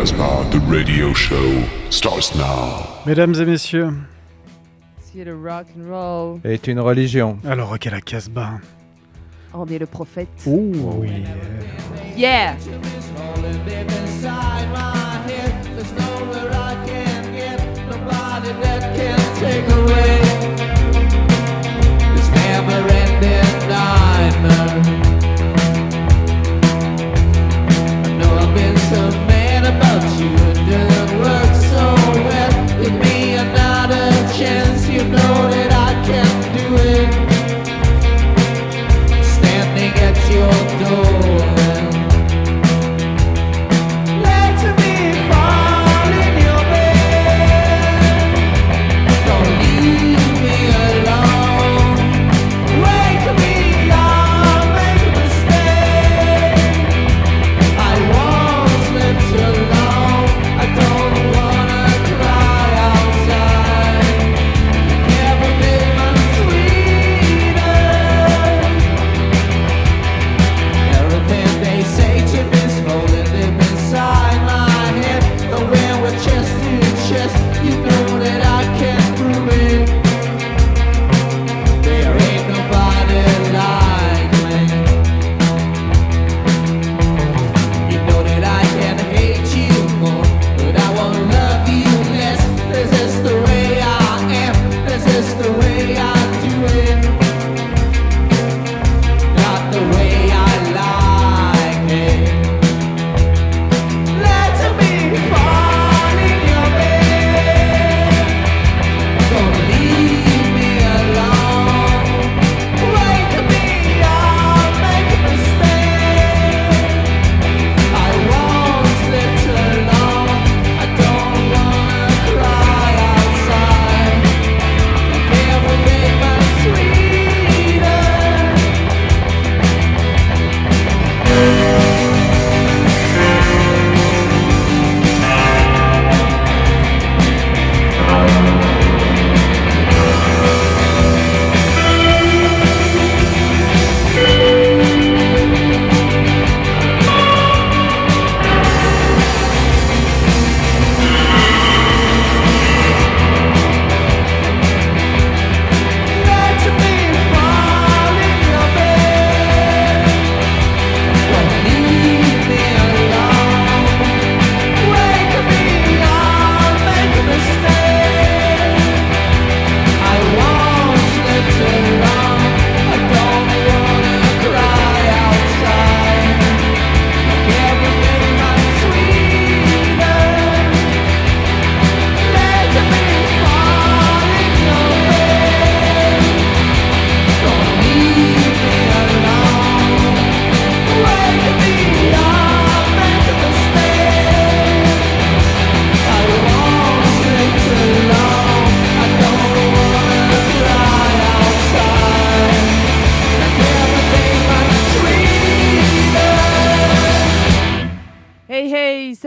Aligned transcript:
Casbah, 0.00 0.48
the 0.50 0.58
radio 0.60 1.12
show 1.12 1.62
starts 1.90 2.34
now. 2.34 2.86
Mesdames 3.04 3.34
et 3.38 3.44
messieurs, 3.44 3.92
Si 5.12 5.22
le 5.22 5.34
rock 5.36 5.66
and 5.76 5.90
roll, 5.90 6.40
est 6.42 6.66
une 6.68 6.80
religion. 6.80 7.36
alors 7.46 7.68
Rock 7.68 7.86
à 7.86 7.90
la 7.90 8.00
Casbah. 8.00 8.60
on 9.52 9.66
est 9.66 9.78
le 9.78 9.84
prophète. 9.84 10.28
Oui. 10.46 11.22
Yeah! 12.16 12.54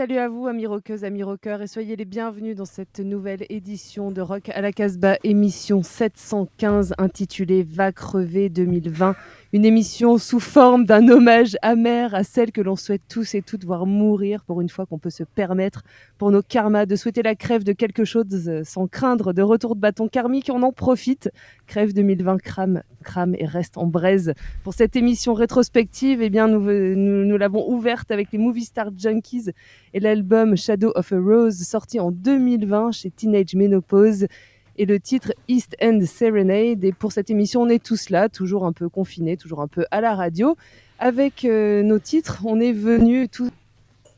Salut 0.04 0.18
à 0.18 0.28
vous 0.28 0.46
amis 0.48 0.66
rockeuses, 0.66 1.02
amis 1.02 1.22
rockeurs 1.22 1.62
et 1.62 1.66
soyez 1.66 1.96
les 1.96 2.04
bienvenus 2.04 2.54
dans 2.54 2.66
cette 2.66 3.00
nouvelle 3.00 3.46
édition 3.48 4.10
de 4.10 4.20
Rock 4.20 4.50
à 4.50 4.60
la 4.60 4.70
Casbah, 4.70 5.16
émission 5.24 5.82
715 5.82 6.92
intitulée 6.98 7.62
Va 7.62 7.90
crever 7.90 8.50
2020. 8.50 9.16
Une 9.54 9.64
émission 9.64 10.18
sous 10.18 10.40
forme 10.40 10.84
d'un 10.84 11.08
hommage 11.08 11.56
amer 11.62 12.12
à 12.12 12.24
celles 12.24 12.50
que 12.50 12.60
l'on 12.60 12.74
souhaite 12.74 13.02
tous 13.08 13.36
et 13.36 13.40
toutes 13.40 13.62
voir 13.62 13.86
mourir 13.86 14.42
pour 14.42 14.60
une 14.60 14.68
fois 14.68 14.84
qu'on 14.84 14.98
peut 14.98 15.10
se 15.10 15.22
permettre 15.22 15.84
pour 16.18 16.32
nos 16.32 16.42
karmas 16.42 16.86
de 16.86 16.96
souhaiter 16.96 17.22
la 17.22 17.36
crève 17.36 17.62
de 17.62 17.72
quelque 17.72 18.04
chose 18.04 18.26
sans 18.64 18.88
craindre 18.88 19.32
de 19.32 19.42
retour 19.42 19.76
de 19.76 19.80
bâton 19.80 20.08
karmique. 20.08 20.50
On 20.52 20.64
en 20.64 20.72
profite. 20.72 21.30
Crève 21.68 21.92
2020 21.92 22.38
crame, 22.38 22.82
crame 23.04 23.36
et 23.38 23.46
reste 23.46 23.78
en 23.78 23.86
braise. 23.86 24.34
Pour 24.64 24.74
cette 24.74 24.96
émission 24.96 25.34
rétrospective, 25.34 26.20
eh 26.20 26.30
bien, 26.30 26.48
nous, 26.48 26.58
nous, 26.58 27.24
nous 27.24 27.36
l'avons 27.36 27.70
ouverte 27.70 28.10
avec 28.10 28.32
les 28.32 28.38
Movie 28.38 28.64
Star 28.64 28.88
Junkies 28.98 29.50
et 29.92 30.00
l'album 30.00 30.56
Shadow 30.56 30.90
of 30.96 31.12
a 31.12 31.16
Rose 31.16 31.62
sorti 31.62 32.00
en 32.00 32.10
2020 32.10 32.90
chez 32.90 33.12
Teenage 33.12 33.54
Menopause 33.54 34.26
et 34.76 34.86
le 34.86 35.00
titre 35.00 35.32
East 35.48 35.76
End 35.82 36.00
Serenade. 36.06 36.84
Et 36.84 36.92
pour 36.92 37.12
cette 37.12 37.30
émission, 37.30 37.62
on 37.62 37.68
est 37.68 37.82
tous 37.82 38.10
là, 38.10 38.28
toujours 38.28 38.66
un 38.66 38.72
peu 38.72 38.88
confinés, 38.88 39.36
toujours 39.36 39.60
un 39.60 39.68
peu 39.68 39.84
à 39.90 40.00
la 40.00 40.14
radio. 40.14 40.56
Avec 40.98 41.44
euh, 41.44 41.82
nos 41.82 41.98
titres, 41.98 42.42
on 42.44 42.60
est 42.60 42.72
venus 42.72 43.28
tous 43.30 43.50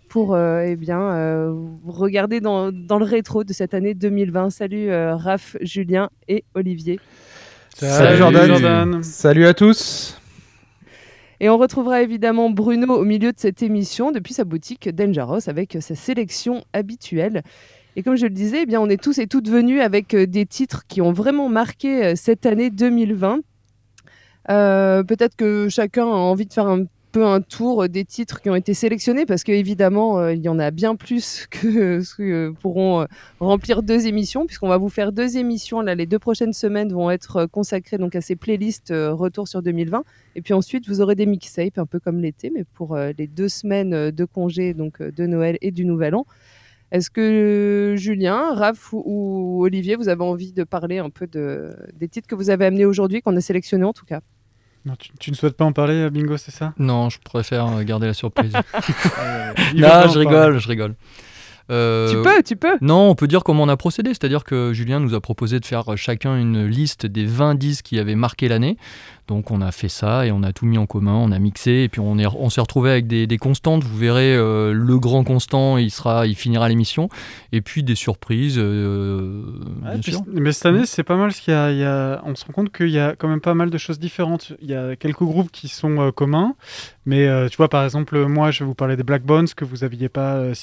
pour 0.08 0.34
euh, 0.34 0.64
eh 0.66 0.76
bien, 0.76 1.00
euh, 1.00 1.52
regarder 1.86 2.40
dans, 2.40 2.72
dans 2.72 2.98
le 2.98 3.04
rétro 3.04 3.44
de 3.44 3.52
cette 3.52 3.74
année 3.74 3.94
2020. 3.94 4.50
Salut 4.50 4.90
euh, 4.90 5.16
Raph, 5.16 5.56
Julien 5.60 6.08
et 6.28 6.44
Olivier. 6.54 7.00
Salut, 7.74 8.16
Jordan. 8.16 8.46
Jordan. 8.46 9.02
Salut 9.02 9.46
à 9.46 9.54
tous. 9.54 10.18
Et 11.38 11.50
on 11.50 11.58
retrouvera 11.58 12.00
évidemment 12.00 12.48
Bruno 12.48 12.94
au 12.94 13.04
milieu 13.04 13.30
de 13.30 13.38
cette 13.38 13.62
émission 13.62 14.10
depuis 14.10 14.32
sa 14.32 14.44
boutique 14.44 14.88
Dangerous 14.88 15.48
avec 15.48 15.76
sa 15.80 15.94
sélection 15.94 16.64
habituelle. 16.72 17.42
Et 17.96 18.02
comme 18.02 18.16
je 18.16 18.24
le 18.26 18.30
disais, 18.30 18.62
eh 18.62 18.66
bien, 18.66 18.78
on 18.78 18.90
est 18.90 19.02
tous 19.02 19.18
et 19.18 19.26
toutes 19.26 19.48
venus 19.48 19.80
avec 19.80 20.12
euh, 20.12 20.26
des 20.26 20.44
titres 20.44 20.84
qui 20.86 21.00
ont 21.00 21.12
vraiment 21.12 21.48
marqué 21.48 22.04
euh, 22.04 22.12
cette 22.14 22.44
année 22.44 22.68
2020. 22.68 23.40
Euh, 24.50 25.02
Peut-être 25.02 25.34
que 25.34 25.68
chacun 25.70 26.04
a 26.04 26.08
envie 26.08 26.44
de 26.44 26.52
faire 26.52 26.66
un 26.66 26.84
peu 27.12 27.24
un 27.24 27.40
tour 27.40 27.88
des 27.88 28.04
titres 28.04 28.42
qui 28.42 28.50
ont 28.50 28.54
été 28.54 28.74
sélectionnés 28.74 29.24
parce 29.24 29.44
qu'évidemment, 29.44 30.18
euh, 30.18 30.34
il 30.34 30.42
y 30.42 30.50
en 30.50 30.58
a 30.58 30.70
bien 30.70 30.94
plus 30.94 31.46
que 31.50 32.02
ce 32.02 32.14
que 32.14 32.52
pourront 32.60 33.06
remplir 33.40 33.82
deux 33.82 34.06
émissions, 34.06 34.44
puisqu'on 34.44 34.68
va 34.68 34.76
vous 34.76 34.90
faire 34.90 35.10
deux 35.10 35.38
émissions. 35.38 35.80
Là, 35.80 35.94
les 35.94 36.04
deux 36.04 36.18
prochaines 36.18 36.52
semaines 36.52 36.92
vont 36.92 37.10
être 37.10 37.46
consacrées 37.46 37.96
donc 37.96 38.14
à 38.14 38.20
ces 38.20 38.36
playlists 38.36 38.92
retour 38.92 39.48
sur 39.48 39.62
2020. 39.62 40.04
Et 40.34 40.42
puis 40.42 40.52
ensuite, 40.52 40.86
vous 40.86 41.00
aurez 41.00 41.14
des 41.14 41.24
mixtapes, 41.24 41.78
un 41.78 41.86
peu 41.86 41.98
comme 41.98 42.20
l'été, 42.20 42.50
mais 42.54 42.64
pour 42.74 42.94
les 42.94 43.26
deux 43.26 43.48
semaines 43.48 44.10
de 44.10 44.24
congé, 44.26 44.74
donc 44.74 45.02
de 45.02 45.26
Noël 45.26 45.56
et 45.62 45.70
du 45.70 45.86
Nouvel 45.86 46.14
An. 46.14 46.26
Est-ce 46.92 47.10
que 47.10 47.94
Julien, 47.96 48.54
Raph 48.54 48.92
ou, 48.92 49.62
Olivier, 49.64 49.96
vous 49.96 50.08
avez 50.08 50.22
envie 50.22 50.52
de 50.52 50.64
parler 50.64 50.98
un 50.98 51.10
peu 51.10 51.26
de, 51.26 51.74
des 51.94 52.08
titres 52.08 52.28
que 52.28 52.34
vous 52.34 52.50
avez 52.50 52.66
amenés 52.66 52.84
aujourd'hui, 52.84 53.22
qu'on 53.22 53.36
a 53.36 53.40
sélectionnés 53.40 53.84
en 53.84 53.92
tout 53.92 54.04
cas? 54.04 54.20
Non, 54.84 54.94
tu, 54.96 55.10
tu 55.18 55.32
ne 55.32 55.36
souhaites 55.36 55.56
pas 55.56 55.64
en 55.64 55.72
parler, 55.72 56.08
Bingo, 56.10 56.36
c'est 56.36 56.52
ça? 56.52 56.72
Non, 56.78 57.10
je 57.10 57.18
préfère 57.18 57.66
euh, 57.66 57.82
garder 57.82 58.06
la 58.06 58.14
surprise. 58.14 58.52
Veut 59.74 59.80
non, 59.80 60.08
je 60.08 60.18
rigole, 60.18 60.58
je 60.58 60.68
rigole. 60.68 60.94
Euh, 61.70 62.08
Tu 62.08 62.22
peux, 62.22 62.42
tu 62.44 62.56
peux. 62.56 62.78
Non, 62.80 63.10
on 63.10 63.14
peut 63.16 63.26
dire 63.26 63.42
comment 63.42 63.64
on 63.64 63.68
a 63.68 63.76
procédé, 63.76 64.10
c'est-à-dire 64.10 64.44
que 64.44 64.72
Julien 64.72 65.00
nous 65.00 65.14
a 65.14 65.20
proposé 65.20 65.58
de 65.58 65.66
faire 65.66 65.96
chacun 65.96 66.36
une 66.38 66.66
liste 66.66 67.06
des 67.06 67.26
20 67.26 67.56
disques 67.56 67.86
qui 67.86 67.98
avaient 67.98 68.14
marqué 68.14 68.46
l'année. 68.46 68.76
Donc 69.28 69.50
on 69.50 69.60
a 69.60 69.72
fait 69.72 69.88
ça 69.88 70.24
et 70.26 70.30
on 70.30 70.42
a 70.44 70.52
tout 70.52 70.66
mis 70.66 70.78
en 70.78 70.86
commun, 70.86 71.14
on 71.14 71.32
a 71.32 71.38
mixé 71.38 71.82
et 71.84 71.88
puis 71.88 72.00
on 72.00 72.16
est- 72.18 72.26
on 72.26 72.48
s'est 72.48 72.60
retrouvé 72.60 72.90
avec 72.90 73.06
des, 73.08 73.26
des 73.26 73.38
constantes. 73.38 73.82
Vous 73.82 73.96
verrez 73.96 74.34
euh, 74.36 74.72
le 74.72 74.98
grand 74.98 75.24
constant, 75.24 75.78
il 75.78 75.90
sera, 75.90 76.26
il 76.26 76.34
finira 76.36 76.68
l'émission 76.68 77.08
et 77.52 77.60
puis 77.60 77.82
des 77.82 77.94
surprises. 77.96 78.56
euh, 78.58 79.42
Ouais, 79.84 79.90
bien 79.92 80.00
puis 80.00 80.12
sûr. 80.12 80.22
mais 80.32 80.52
cette 80.52 80.66
année, 80.66 80.86
c'est 80.86 81.02
pas 81.02 81.16
mal 81.16 81.28
parce 81.28 81.40
qu'il 81.40 81.52
y 81.52 81.56
a, 81.56 81.72
il 81.72 81.78
y 81.78 81.84
a- 81.84 82.22
on 82.24 82.34
se 82.36 82.44
rend 82.44 82.52
compte 82.52 82.72
qu'il 82.72 82.90
y 82.90 82.98
a 82.98 83.16
quand 83.16 83.28
même 83.28 83.40
pas 83.40 83.54
mal 83.54 83.70
de 83.70 83.78
choses 83.78 83.98
différentes. 83.98 84.52
Il 84.62 84.70
y 84.70 84.74
a 84.74 84.94
quelques 84.96 85.22
groupes 85.24 85.50
qui 85.50 85.68
sont 85.68 85.98
euh, 86.00 86.10
communs, 86.12 86.54
mais 87.04 87.26
tu 87.50 87.56
vois, 87.56 87.68
par 87.68 87.84
exemple, 87.84 88.16
moi, 88.26 88.50
je 88.50 88.60
vais 88.60 88.64
vous 88.66 88.74
parler 88.74 88.96
des 88.96 89.02
Black 89.02 89.22
Bones 89.24 89.48
que 89.54 89.64
vous 89.64 89.82
aviez 89.84 90.08
pas 90.08 90.34
euh, 90.36 90.54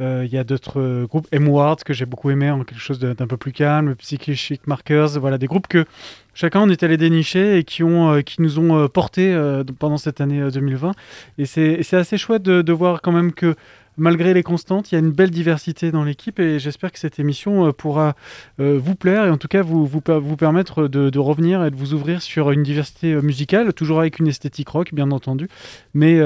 Il 0.00 0.32
y 0.32 0.38
a 0.38 0.44
d'autres 0.44 0.80
euh, 0.80 1.06
groupes, 1.06 1.28
M-Ward, 1.30 1.82
que 1.84 1.92
j'ai 1.92 2.06
beaucoup 2.06 2.30
aimé, 2.30 2.50
en 2.50 2.64
quelque 2.64 2.80
chose 2.80 2.98
d'un 2.98 3.14
peu 3.26 3.36
plus 3.36 3.52
calme, 3.52 3.94
Psychic 3.96 4.66
Markers, 4.66 5.18
voilà, 5.20 5.36
des 5.36 5.46
groupes 5.46 5.68
que 5.68 5.84
chacun 6.32 6.62
on 6.62 6.70
est 6.70 6.82
allé 6.82 6.96
dénicher 6.96 7.58
et 7.58 7.64
qui, 7.64 7.82
ont, 7.82 8.12
euh, 8.12 8.20
qui 8.22 8.40
nous 8.40 8.58
ont 8.58 8.78
euh, 8.78 8.88
portés 8.88 9.32
euh, 9.34 9.62
pendant 9.78 9.98
cette 9.98 10.20
année 10.20 10.40
euh, 10.40 10.50
2020. 10.50 10.92
Et 11.38 11.44
c'est 11.44 11.94
assez 11.94 12.16
chouette 12.16 12.42
de 12.42 12.72
voir 12.72 13.02
quand 13.02 13.12
même 13.12 13.32
que 13.32 13.54
malgré 14.00 14.32
les 14.34 14.42
constantes, 14.42 14.90
il 14.90 14.94
y 14.94 14.96
a 14.96 15.00
une 15.00 15.12
belle 15.12 15.30
diversité 15.30 15.92
dans 15.92 16.02
l'équipe 16.02 16.40
et 16.40 16.58
j'espère 16.58 16.90
que 16.90 16.98
cette 16.98 17.18
émission 17.18 17.66
euh, 17.66 17.72
pourra 17.72 18.16
euh, 18.58 18.78
vous 18.82 18.94
plaire 18.96 19.26
et 19.26 19.30
en 19.30 19.36
tout 19.36 19.46
cas 19.46 19.62
vous, 19.62 19.86
vous, 19.86 20.00
per- 20.00 20.18
vous 20.20 20.36
permettre 20.36 20.88
de, 20.88 21.18
revenir 21.18 21.64
et 21.64 21.70
de 21.70 21.76
vous 21.76 21.92
ouvrir 21.92 22.22
sur 22.22 22.50
une 22.50 22.62
diversité 22.62 23.12
euh, 23.12 23.20
musicale, 23.20 23.72
toujours 23.74 24.00
avec 24.00 24.18
une 24.18 24.26
esthétique 24.26 24.70
rock 24.70 24.94
bien 24.94 25.10
entendu. 25.10 25.48
Mais 25.92 26.18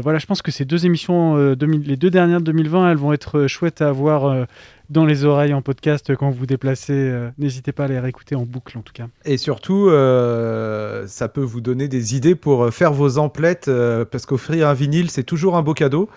voilà, 0.00 0.18
je 0.18 0.26
pense 0.26 0.42
que 0.42 0.50
ces 0.50 0.64
deux 0.64 0.84
émissions, 0.84 1.54
2000 1.54 1.82
les 1.82 1.96
deux 1.96 2.10
dernières 2.10 2.40
de 2.40 2.44
2020, 2.44 2.90
elles 2.90 2.96
vont 2.98 3.12
être 3.12 3.46
chouettes 3.46 3.80
à 3.80 3.88
avoir 3.88 4.46
dans 4.92 5.04
les 5.06 5.24
oreilles 5.24 5.54
en 5.54 5.62
podcast 5.62 6.14
quand 6.16 6.30
vous 6.30 6.38
vous 6.40 6.46
déplacez. 6.46 6.92
euh, 6.92 7.28
N'hésitez 7.38 7.72
pas 7.72 7.84
à 7.84 7.88
les 7.88 7.98
réécouter 7.98 8.34
en 8.34 8.42
boucle 8.42 8.76
en 8.78 8.82
tout 8.82 8.92
cas. 8.92 9.06
Et 9.24 9.36
surtout, 9.38 9.88
euh, 9.88 11.04
ça 11.06 11.28
peut 11.28 11.40
vous 11.40 11.60
donner 11.60 11.88
des 11.88 12.14
idées 12.16 12.34
pour 12.34 12.64
euh, 12.64 12.70
faire 12.70 12.92
vos 12.92 13.18
emplettes, 13.18 13.68
euh, 13.68 14.04
parce 14.04 14.26
qu'offrir 14.26 14.68
un 14.68 14.74
vinyle, 14.74 15.10
c'est 15.10 15.22
toujours 15.22 15.56
un 15.56 15.62
beau 15.62 15.74
cadeau. 15.74 16.08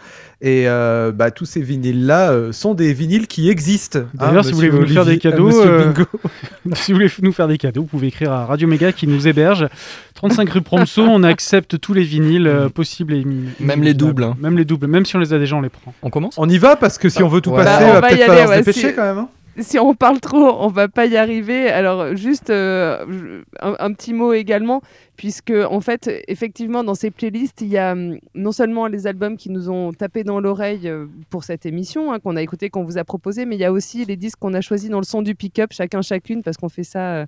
Et 0.41 0.67
euh, 0.67 1.11
bah, 1.13 1.31
tous 1.31 1.45
ces 1.45 1.61
vinyles-là 1.61 2.31
euh, 2.31 2.51
sont 2.51 2.73
des 2.73 2.93
vinyles 2.93 3.25
qui 3.27 3.49
existent. 3.49 3.99
D'ailleurs, 4.13 4.43
si 4.43 4.51
vous 4.51 4.57
voulez 4.57 4.69
nous 4.71 4.87
faire 4.87 5.05
des 5.05 5.17
cadeaux, 5.17 5.49
euh, 5.65 5.93
si 6.73 6.91
vous 6.91 6.97
voulez 6.97 7.09
nous 7.21 7.31
faire 7.31 7.47
des 7.47 7.57
cadeaux, 7.57 7.81
vous 7.81 7.87
pouvez 7.87 8.07
écrire 8.07 8.31
à 8.33 8.45
Radio 8.45 8.67
Méga 8.67 8.91
qui 8.91 9.07
nous 9.07 9.27
héberge. 9.27 9.67
35 10.15 10.49
rue 10.49 10.61
Promso, 10.61 11.01
on 11.03 11.23
accepte 11.23 11.79
tous 11.79 11.93
les 11.93 12.03
vinyles 12.03 12.47
euh, 12.47 12.69
possibles 12.69 13.13
et 13.13 13.25
Même 13.59 13.83
les 13.83 13.93
doubles, 13.93 14.23
hein. 14.23 14.35
Même 14.39 14.57
les 14.57 14.65
doubles, 14.65 14.87
même 14.87 15.05
si 15.05 15.15
on 15.15 15.19
les 15.19 15.33
a 15.33 15.39
déjà, 15.39 15.55
on 15.55 15.61
les 15.61 15.69
prend. 15.69 15.93
On 16.03 16.09
commence? 16.09 16.35
On 16.37 16.47
y 16.49 16.57
va 16.57 16.75
parce 16.75 16.97
que 16.97 17.09
si 17.09 17.21
on 17.23 17.27
veut 17.27 17.41
tout 17.41 17.51
Ouais. 17.51 17.63
passer, 17.63 17.83
Bah, 17.85 17.89
on 17.89 17.93
va 17.95 18.01
va 18.01 18.07
peut-être 18.09 18.64
quand 18.93 19.03
même. 19.03 19.17
hein. 19.19 19.29
si 19.59 19.79
on 19.79 19.93
parle 19.95 20.19
trop, 20.19 20.57
on 20.59 20.67
va 20.67 20.87
pas 20.87 21.05
y 21.05 21.15
arriver. 21.17 21.69
Alors 21.69 22.15
juste 22.15 22.49
euh, 22.49 23.41
un 23.61 23.93
petit 23.93 24.13
mot 24.13 24.33
également, 24.33 24.81
puisque 25.15 25.51
en 25.51 25.79
fait, 25.81 26.09
effectivement, 26.27 26.83
dans 26.83 26.95
ces 26.95 27.09
playlists, 27.11 27.61
il 27.61 27.67
y 27.69 27.77
a 27.77 27.93
hum, 27.93 28.17
non 28.33 28.51
seulement 28.51 28.87
les 28.87 29.07
albums 29.07 29.37
qui 29.37 29.49
nous 29.49 29.69
ont 29.69 29.93
tapé 29.93 30.23
dans 30.23 30.39
l'oreille 30.41 30.89
euh, 30.89 31.05
pour 31.29 31.43
cette 31.45 31.65
émission, 31.65 32.11
hein, 32.11 32.19
qu'on 32.19 32.35
a 32.35 32.41
écouté, 32.41 32.69
qu'on 32.69 32.83
vous 32.83 32.97
a 32.97 33.03
proposé, 33.05 33.45
mais 33.45 33.55
il 33.55 33.59
y 33.59 33.65
a 33.65 33.71
aussi 33.71 34.03
les 34.05 34.17
disques 34.17 34.39
qu'on 34.39 34.53
a 34.53 34.61
choisis 34.61 34.89
dans 34.89 34.99
le 34.99 35.05
son 35.05 35.21
du 35.21 35.35
pick-up, 35.35 35.71
chacun 35.71 36.01
chacune, 36.01 36.43
parce 36.43 36.57
qu'on 36.57 36.69
fait 36.69 36.83
ça. 36.83 36.99
euh, 37.15 37.25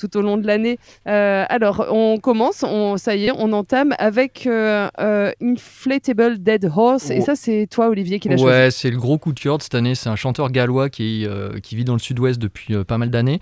tout 0.00 0.16
au 0.16 0.22
long 0.22 0.38
de 0.38 0.46
l'année. 0.46 0.78
Euh, 1.06 1.44
alors, 1.48 1.86
on 1.90 2.18
commence, 2.18 2.64
on, 2.66 2.96
ça 2.96 3.14
y 3.14 3.26
est, 3.26 3.32
on 3.36 3.52
entame 3.52 3.94
avec 3.98 4.46
euh, 4.46 4.88
euh, 4.98 5.30
Inflatable 5.42 6.38
Dead 6.38 6.70
Horse. 6.74 7.10
Et 7.10 7.20
ça, 7.20 7.36
c'est 7.36 7.68
toi, 7.70 7.88
Olivier, 7.88 8.18
qui 8.18 8.28
l'a 8.28 8.36
choisi. 8.36 8.50
Ouais, 8.50 8.70
c'est 8.70 8.90
le 8.90 8.98
gros 8.98 9.18
coup 9.18 9.32
de 9.32 9.40
cœur 9.40 9.58
de 9.58 9.62
cette 9.62 9.74
année. 9.74 9.94
C'est 9.94 10.08
un 10.08 10.16
chanteur 10.16 10.50
gallois 10.50 10.88
qui, 10.88 11.26
qui 11.62 11.76
vit 11.76 11.84
dans 11.84 11.92
le 11.94 11.98
sud-ouest 11.98 12.38
depuis 12.38 12.82
pas 12.84 12.98
mal 12.98 13.10
d'années. 13.10 13.40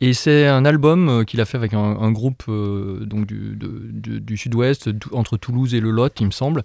Et 0.00 0.12
c'est 0.12 0.46
un 0.46 0.64
album 0.64 1.08
euh, 1.08 1.24
qu'il 1.24 1.40
a 1.40 1.44
fait 1.44 1.56
avec 1.56 1.74
un, 1.74 1.78
un 2.00 2.12
groupe 2.12 2.44
euh, 2.48 3.04
donc 3.04 3.26
du, 3.26 3.56
du- 3.56 4.20
du 4.20 4.36
sud-ouest, 4.36 4.90
entre 5.12 5.36
Toulouse 5.36 5.74
et 5.74 5.80
le 5.80 5.90
Lot, 5.90 6.20
il 6.20 6.26
me 6.26 6.30
semble. 6.30 6.62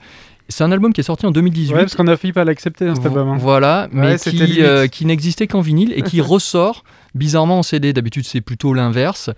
C'est 0.49 0.63
un 0.63 0.71
album 0.71 0.93
qui 0.93 1.01
est 1.01 1.03
sorti 1.05 1.25
en 1.25 1.31
2018. 1.31 1.73
Ouais, 1.73 1.79
parce 1.79 1.95
qu'on 1.95 2.05
a 2.07 2.15
failli 2.15 2.33
pas 2.33 2.43
l'accepter, 2.43 2.87
hein, 2.87 2.95
cet 2.95 3.05
album. 3.07 3.29
hein. 3.29 3.37
Voilà, 3.39 3.87
mais 3.91 4.11
Ouais, 4.13 4.17
qui, 4.19 4.61
euh, 4.61 4.85
qui 4.87 5.05
n'existait 5.07 5.47
qu'en 5.47 5.61
vinyle 5.61 5.93
et 5.95 6.03
qui 6.03 6.21
ressort 6.21 6.83
bizarrement 7.15 7.59
en 7.59 7.63
CD. 7.63 7.91
D'habitude, 7.91 8.25
c'est 8.25 8.41
plutôt 8.41 8.73
l'inverse. 8.75 9.31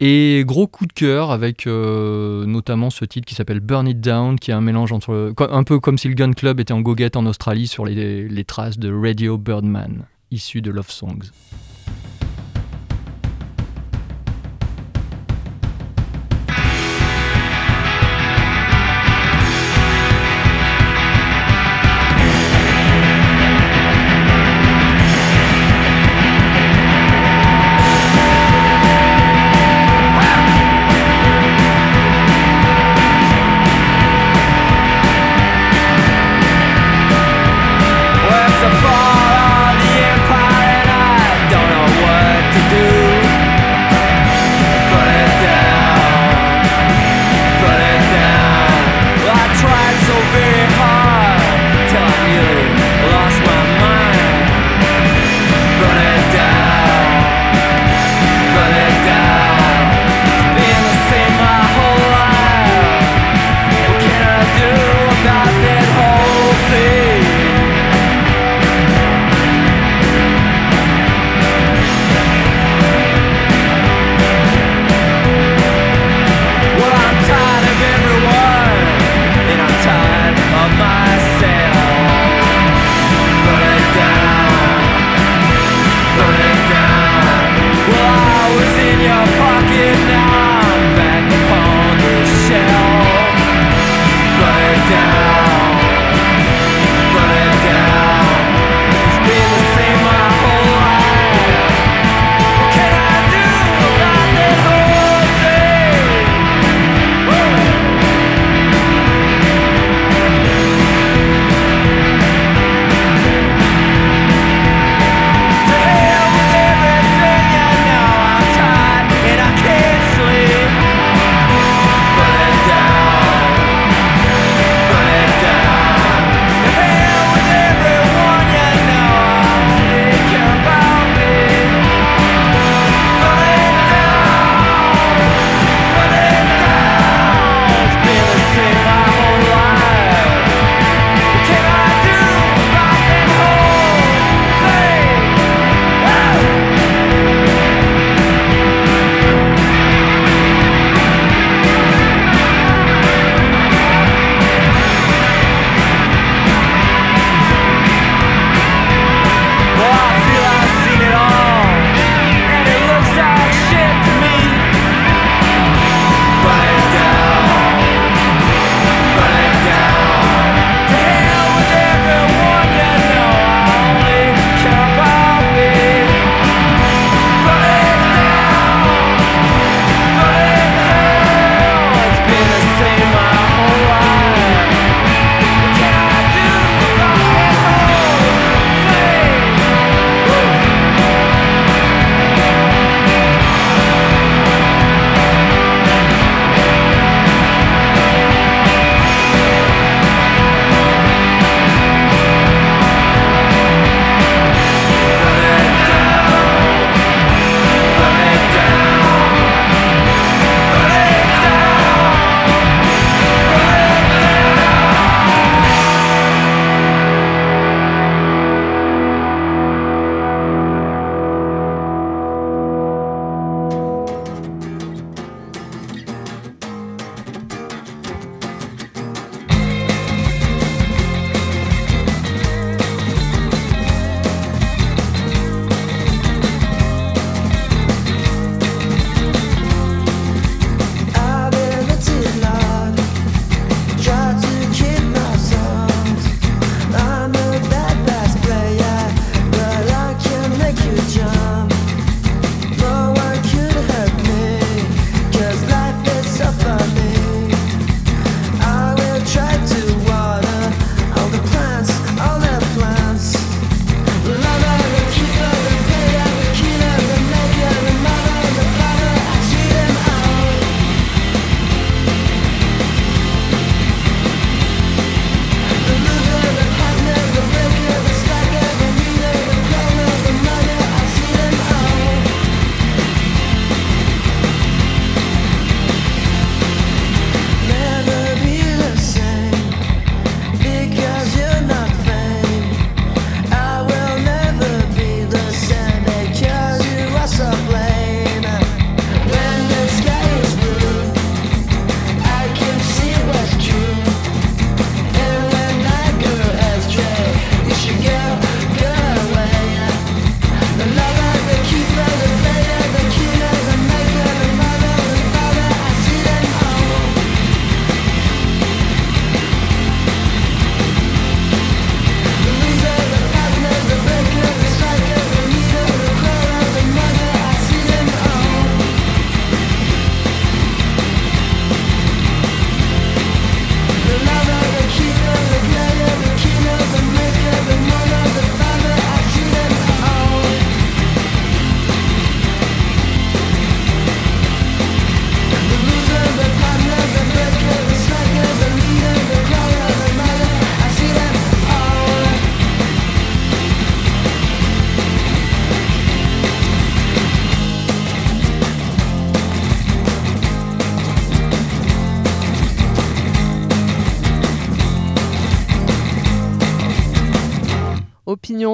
Et 0.00 0.42
gros 0.46 0.66
coup 0.66 0.86
de 0.86 0.92
cœur 0.92 1.30
avec 1.30 1.66
euh, 1.66 2.44
notamment 2.46 2.90
ce 2.90 3.04
titre 3.04 3.26
qui 3.26 3.34
s'appelle 3.34 3.60
Burn 3.60 3.86
It 3.86 4.00
Down, 4.00 4.38
qui 4.38 4.50
est 4.50 4.54
un 4.54 4.60
mélange 4.60 4.92
entre. 4.92 5.32
un 5.38 5.62
peu 5.62 5.78
comme 5.78 5.98
si 5.98 6.08
le 6.08 6.14
Gun 6.14 6.32
Club 6.32 6.58
était 6.58 6.72
en 6.74 6.80
goguette 6.80 7.16
en 7.16 7.24
Australie 7.26 7.66
sur 7.68 7.84
les, 7.86 8.28
les 8.28 8.44
traces 8.44 8.78
de 8.78 8.92
Radio 8.92 9.38
Birdman, 9.38 10.04
issu 10.32 10.60
de 10.62 10.70
Love 10.70 10.90
Songs. 10.90 11.30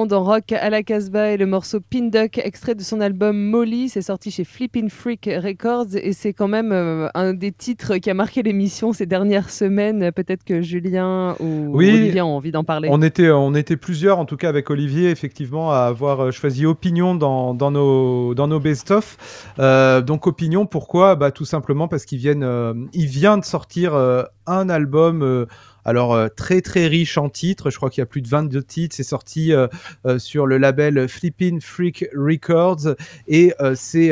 Dans 0.05 0.23
Rock 0.23 0.51
à 0.51 0.69
la 0.69 0.83
Casbah 0.83 1.31
et 1.31 1.37
le 1.37 1.45
morceau 1.45 1.79
Pin 1.79 2.09
Duck, 2.09 2.37
extrait 2.37 2.75
de 2.75 2.81
son 2.81 2.99
album 2.99 3.37
Molly. 3.37 3.87
C'est 3.89 4.01
sorti 4.01 4.31
chez 4.31 4.43
Flippin' 4.43 4.89
Freak 4.89 5.29
Records 5.41 5.95
et 5.95 6.11
c'est 6.13 6.33
quand 6.33 6.47
même 6.47 6.71
euh, 6.71 7.07
un 7.13 7.33
des 7.33 7.51
titres 7.51 7.97
qui 7.97 8.09
a 8.09 8.13
marqué 8.13 8.43
l'émission 8.43 8.91
ces 8.91 9.05
dernières 9.05 9.49
semaines. 9.49 10.11
Peut-être 10.11 10.43
que 10.43 10.61
Julien 10.61 11.35
ou 11.39 11.69
Oui. 11.73 11.89
Olivier 11.89 12.21
ont 12.21 12.35
envie 12.35 12.51
d'en 12.51 12.63
parler. 12.63 12.89
On 12.91 13.01
était, 13.01 13.31
on 13.31 13.55
était 13.55 13.77
plusieurs, 13.77 14.19
en 14.19 14.25
tout 14.25 14.37
cas 14.37 14.49
avec 14.49 14.69
Olivier, 14.69 15.09
effectivement, 15.09 15.71
à 15.71 15.79
avoir 15.79 16.19
euh, 16.19 16.31
choisi 16.31 16.65
Opinion 16.65 17.15
dans, 17.15 17.53
dans 17.53 17.71
nos, 17.71 18.33
dans 18.35 18.47
nos 18.47 18.59
best-of. 18.59 19.53
Euh, 19.59 20.01
donc 20.01 20.27
Opinion, 20.27 20.65
pourquoi? 20.65 21.15
Bah, 21.15 21.31
Tout 21.31 21.45
simplement 21.45 21.87
parce 21.87 22.05
qu'il 22.05 22.21
euh, 22.25 22.73
vient 22.93 23.37
de 23.37 23.45
sortir 23.45 23.93
euh, 23.93 24.23
un 24.47 24.69
album. 24.69 25.47
Alors 25.85 26.13
euh, 26.13 26.27
très 26.29 26.61
très 26.61 26.87
riche 26.87 27.17
en 27.17 27.29
titres, 27.29 27.69
je 27.69 27.77
crois 27.77 27.89
qu'il 27.89 28.01
y 28.01 28.03
a 28.03 28.05
plus 28.05 28.21
de 28.21 28.27
22 28.27 28.63
titres, 28.63 28.95
c'est 28.95 29.03
sorti 29.03 29.53
euh, 29.53 29.67
euh, 30.05 30.19
sur 30.19 30.45
le 30.45 30.57
label 30.57 31.07
Flippin' 31.07 31.59
Freak 31.61 32.05
Records 32.15 32.95
et 33.27 33.53
c'est 33.75 34.11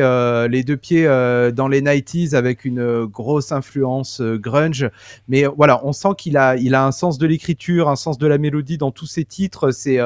les 0.50 0.64
deux 0.64 0.78
pieds 0.78 1.06
dans 1.06 1.68
les 1.68 1.82
90s 1.82 2.36
avec 2.36 2.66
une 2.66 3.06
grosse 3.06 3.52
influence 3.52 4.22
grunge 4.22 4.90
mais 5.28 5.46
voilà, 5.46 5.86
on 5.86 5.94
sent 5.94 6.10
qu'il 6.18 6.38
a, 6.38 6.56
il 6.56 6.76
a 6.76 6.86
un 6.86 6.92
sens 6.92 7.18
de 7.18 7.28
l'écriture, 7.28 7.90
un 7.90 7.96
sens 7.96 8.18
de 8.18 8.28
la 8.28 8.38
mélodie 8.38 8.78
dans 8.78 8.92
tous 8.92 9.06
ses 9.06 9.26
titres. 9.26 9.72
C'est, 9.72 10.00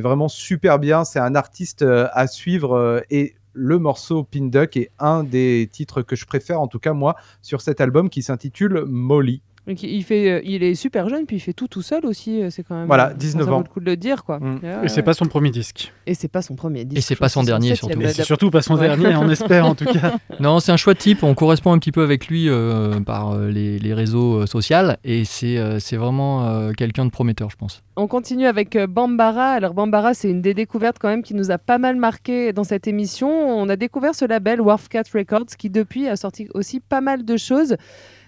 vraiment 0.00 0.28
super 0.28 0.78
bien. 0.78 1.04
C'est 1.04 1.18
un 1.18 1.34
artiste 1.34 1.84
à 1.84 2.26
suivre 2.26 3.02
et 3.10 3.34
le 3.54 3.78
morceau 3.78 4.24
Pin 4.24 4.46
Duck 4.46 4.76
est 4.76 4.90
un 4.98 5.24
des 5.24 5.68
titres 5.70 6.02
que 6.02 6.16
je 6.16 6.26
préfère, 6.26 6.60
en 6.60 6.68
tout 6.68 6.78
cas 6.78 6.92
moi, 6.92 7.16
sur 7.42 7.60
cet 7.60 7.80
album 7.80 8.08
qui 8.10 8.22
s'intitule 8.22 8.84
Molly. 8.86 9.42
Donc, 9.68 9.80
il, 9.84 10.02
fait, 10.02 10.28
euh, 10.28 10.40
il 10.44 10.64
est 10.64 10.74
super 10.74 11.08
jeune, 11.08 11.24
puis 11.24 11.36
il 11.36 11.40
fait 11.40 11.52
tout 11.52 11.68
tout 11.68 11.82
seul 11.82 12.04
aussi. 12.04 12.42
euh, 12.42 12.50
C'est 12.50 12.64
quand 12.64 12.74
même. 12.74 12.86
Voilà, 12.86 13.10
ça 13.10 13.14
19 13.14 13.46
vaut 13.46 13.52
ans. 13.54 13.58
le 13.58 13.64
coup 13.68 13.78
de 13.78 13.84
le 13.84 13.96
dire, 13.96 14.24
quoi. 14.24 14.40
Mm. 14.40 14.58
Ouais, 14.62 14.76
Et 14.84 14.88
c'est 14.88 15.02
pas 15.02 15.14
son 15.14 15.26
premier 15.26 15.50
disque. 15.50 15.92
Et 16.06 16.14
c'est 16.14 16.26
pas 16.26 16.42
son 16.42 16.56
premier 16.56 16.84
disque. 16.84 16.98
Et 16.98 17.00
c'est 17.00 17.14
pas 17.14 17.28
son 17.28 17.44
dernier, 17.44 17.76
surtout. 17.76 17.96
Mais 17.98 18.12
c'est 18.12 18.24
surtout 18.24 18.50
pas 18.50 18.60
son 18.62 18.74
Ouais. 18.74 18.88
dernier, 18.88 19.14
on 19.14 19.28
espère 19.30 19.66
en 19.66 19.74
tout 19.76 19.84
cas. 19.84 20.16
Non, 20.40 20.58
c'est 20.58 20.72
un 20.72 20.76
chouette 20.76 20.98
type. 20.98 21.22
On 21.22 21.34
correspond 21.34 21.72
un 21.72 21.78
petit 21.78 21.92
peu 21.92 22.02
avec 22.02 22.26
lui 22.26 22.48
euh, 22.48 22.98
par 23.00 23.32
euh, 23.32 23.50
les, 23.50 23.78
les 23.78 23.94
réseaux 23.94 24.40
euh, 24.42 24.46
sociaux. 24.46 24.78
Et 25.04 25.24
c'est 25.24 25.58
euh, 25.58 25.78
c'est 25.78 25.96
vraiment 25.96 26.44
euh, 26.48 26.72
quelqu'un 26.72 27.04
de 27.04 27.10
prometteur, 27.10 27.50
je 27.50 27.56
pense. 27.56 27.82
On 27.96 28.08
continue 28.08 28.46
avec 28.46 28.74
euh, 28.74 28.86
Bambara. 28.88 29.50
Alors 29.52 29.74
Bambara, 29.74 30.14
c'est 30.14 30.30
une 30.30 30.42
des 30.42 30.54
découvertes 30.54 30.96
quand 30.98 31.08
même 31.08 31.22
qui 31.22 31.34
nous 31.34 31.50
a 31.52 31.58
pas 31.58 31.78
mal 31.78 31.94
marqué 31.96 32.52
dans 32.52 32.64
cette 32.64 32.88
émission. 32.88 33.28
On 33.30 33.68
a 33.68 33.76
découvert 33.76 34.14
ce 34.16 34.24
label 34.24 34.60
Wharfcat 34.60 35.02
Records 35.14 35.56
qui 35.56 35.70
depuis 35.70 36.08
a 36.08 36.16
sorti 36.16 36.48
aussi 36.54 36.80
pas 36.80 37.00
mal 37.00 37.24
de 37.24 37.36
choses. 37.36 37.76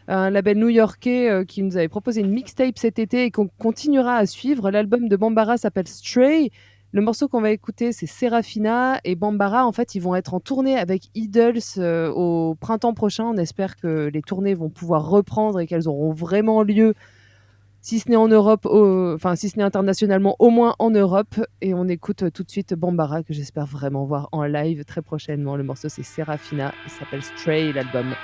Un 0.06 0.30
label 0.30 0.58
new-yorkais 0.58 1.30
euh, 1.30 1.44
qui 1.44 1.62
nous 1.62 1.76
avait 1.76 1.88
proposé 1.88 2.20
une 2.20 2.30
mixtape 2.30 2.78
cet 2.78 2.98
été 2.98 3.24
et 3.24 3.30
qu'on 3.30 3.48
continuera 3.48 4.16
à 4.16 4.26
suivre. 4.26 4.70
L'album 4.70 5.08
de 5.08 5.16
Bambara 5.16 5.56
s'appelle 5.56 5.88
Stray. 5.88 6.50
Le 6.92 7.02
morceau 7.02 7.26
qu'on 7.26 7.40
va 7.40 7.50
écouter, 7.50 7.92
c'est 7.92 8.06
Serafina 8.06 9.00
et 9.04 9.16
Bambara. 9.16 9.66
En 9.66 9.72
fait, 9.72 9.94
ils 9.94 10.00
vont 10.00 10.14
être 10.14 10.34
en 10.34 10.40
tournée 10.40 10.78
avec 10.78 11.10
Idols 11.14 11.58
euh, 11.78 12.10
au 12.10 12.54
printemps 12.54 12.94
prochain. 12.94 13.24
On 13.24 13.36
espère 13.36 13.76
que 13.76 14.10
les 14.12 14.22
tournées 14.22 14.54
vont 14.54 14.70
pouvoir 14.70 15.08
reprendre 15.08 15.58
et 15.58 15.66
qu'elles 15.66 15.88
auront 15.88 16.12
vraiment 16.12 16.62
lieu 16.62 16.94
si 17.84 17.98
ce 17.98 18.08
n'est 18.08 18.16
en 18.16 18.28
Europe, 18.28 18.64
enfin 18.64 19.36
si 19.36 19.50
ce 19.50 19.58
n'est 19.58 19.62
internationalement, 19.62 20.36
au 20.38 20.48
moins 20.48 20.74
en 20.78 20.88
Europe. 20.88 21.34
Et 21.60 21.74
on 21.74 21.86
écoute 21.86 22.22
euh, 22.22 22.30
tout 22.30 22.42
de 22.42 22.50
suite 22.50 22.72
Bambara, 22.72 23.22
que 23.22 23.34
j'espère 23.34 23.66
vraiment 23.66 24.06
voir 24.06 24.30
en 24.32 24.44
live 24.44 24.86
très 24.86 25.02
prochainement. 25.02 25.54
Le 25.56 25.64
morceau 25.64 25.90
c'est 25.90 26.02
Serafina, 26.02 26.72
il 26.86 26.90
s'appelle 26.90 27.22
Stray, 27.22 27.74
l'album. 27.74 28.14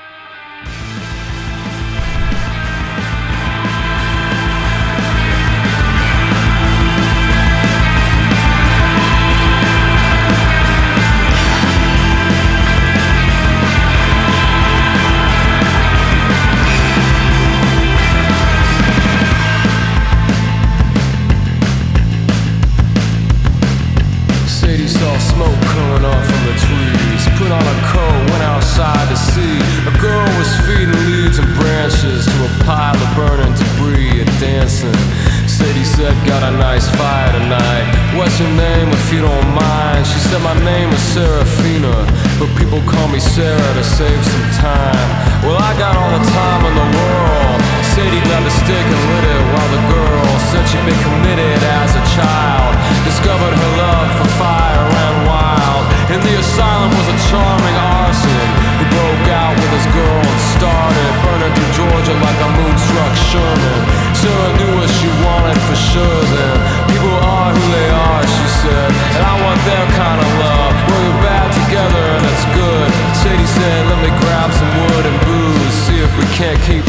child 52.21 52.73
discovered 53.09 53.55
her 53.57 53.73
love 53.81 54.09
for 54.19 54.29
fire 54.37 54.85
ran 54.93 55.17
wild. 55.25 55.85
In 56.13 56.21
the 56.21 56.35
asylum 56.37 56.93
was 56.93 57.09
a 57.09 57.17
charming 57.33 57.77
arson 57.97 58.47
who 58.77 58.85
broke 58.93 59.29
out 59.33 59.55
with 59.57 59.73
his 59.73 59.87
girl 59.97 60.21
and 60.21 60.41
started 60.59 61.11
burning 61.25 61.53
through 61.57 61.73
Georgia 61.81 62.15
like 62.21 62.41
a 62.45 62.51
moonstruck 62.61 63.15
Sherman. 63.31 63.81
Sarah 64.21 64.53
knew 64.59 64.73
what 64.77 64.91
she 64.99 65.09
wanted 65.25 65.59
for 65.65 65.79
sure 65.79 66.23
then. 66.37 66.57
People 66.93 67.15
are 67.25 67.51
who 67.57 67.65
they 67.73 67.89
are, 67.89 68.23
she 68.27 68.47
said, 68.67 68.89
and 69.17 69.23
I 69.25 69.35
want 69.41 69.61
their 69.65 69.87
kind 69.97 70.19
of 70.21 70.31
love. 70.45 70.73
We're 70.91 71.17
bad 71.25 71.49
together 71.63 72.05
and 72.19 72.25
it's 72.27 72.47
good. 72.53 72.89
Sadie 73.23 73.49
said, 73.57 73.81
let 73.89 74.01
me 74.05 74.11
grab 74.21 74.51
some 74.53 74.73
wood 74.83 75.05
and 75.09 75.19
booze, 75.25 75.75
see 75.87 75.99
if 76.05 76.13
we 76.19 76.27
can't 76.37 76.61
keep 76.69 76.85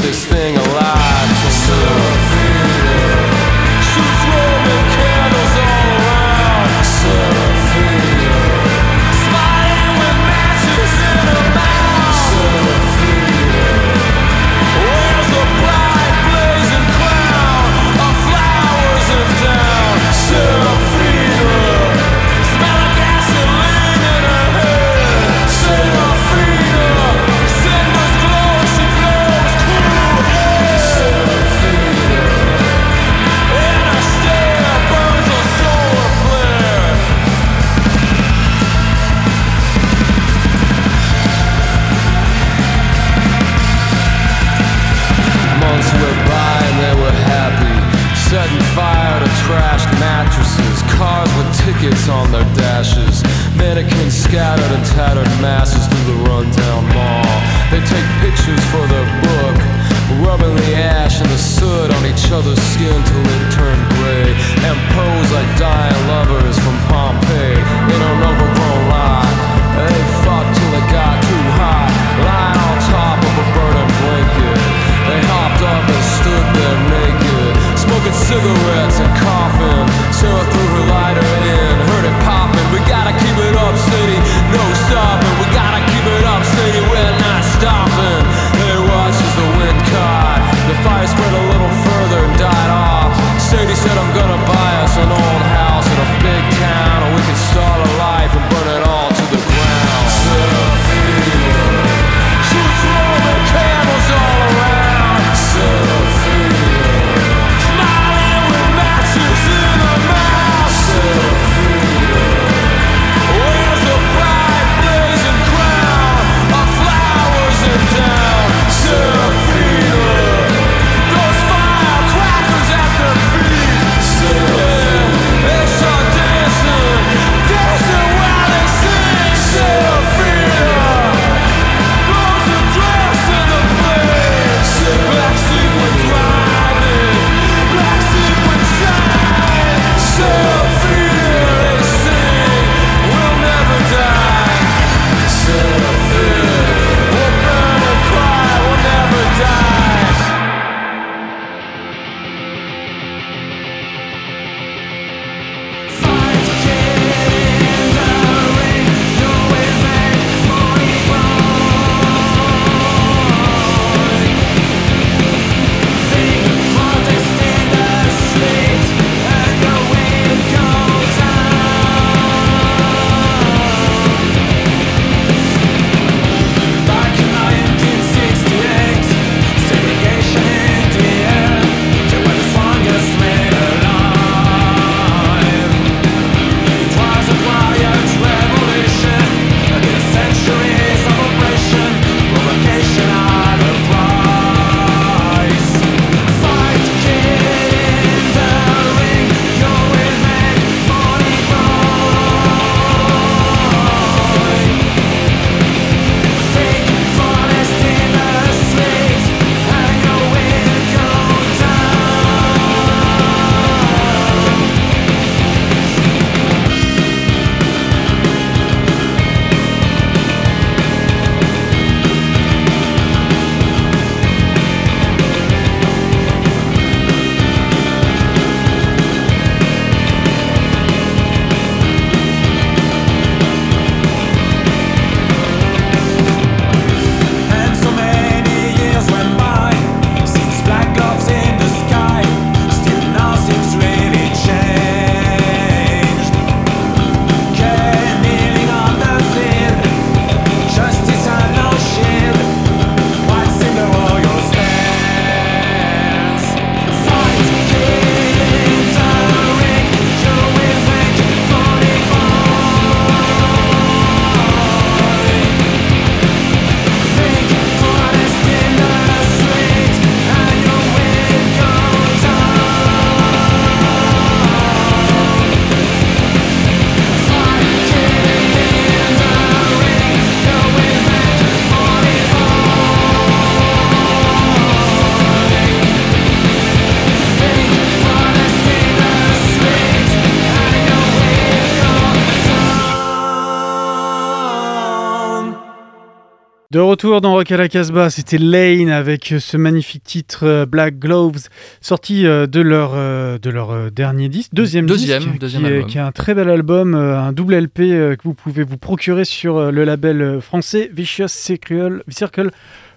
De 296.71 296.79
retour 296.79 297.19
dans 297.19 297.33
Rock 297.33 297.51
à 297.51 297.57
la 297.57 297.67
Casbah, 297.67 298.09
c'était 298.09 298.37
Lane 298.37 298.87
avec 298.87 299.33
ce 299.39 299.57
magnifique 299.57 300.05
titre 300.05 300.47
euh, 300.47 300.65
Black 300.65 300.99
Gloves, 300.99 301.49
sorti 301.81 302.25
euh, 302.25 302.47
de 302.47 302.61
leur, 302.61 302.93
euh, 302.95 303.37
de 303.37 303.49
leur 303.49 303.91
dernier 303.91 304.29
disque, 304.29 304.53
deuxième, 304.53 304.85
disque, 304.85 305.01
deuxième 305.01 305.21
qui, 305.37 305.65
album. 305.65 305.81
Est, 305.81 305.85
qui, 305.87 305.97
est, 305.97 306.01
un 306.01 306.13
très 306.13 306.33
bel 306.33 306.49
album, 306.49 306.95
un 306.95 307.33
double 307.33 307.55
LP 307.57 307.75
que 307.75 308.23
vous 308.23 308.33
pouvez 308.33 308.63
vous 308.63 308.77
procurer 308.77 309.25
sur 309.25 309.69
le 309.69 309.83
label 309.83 310.39
français 310.39 310.89
Vicious 310.93 311.27
Circle. 311.27 312.03
Circle 312.07 312.51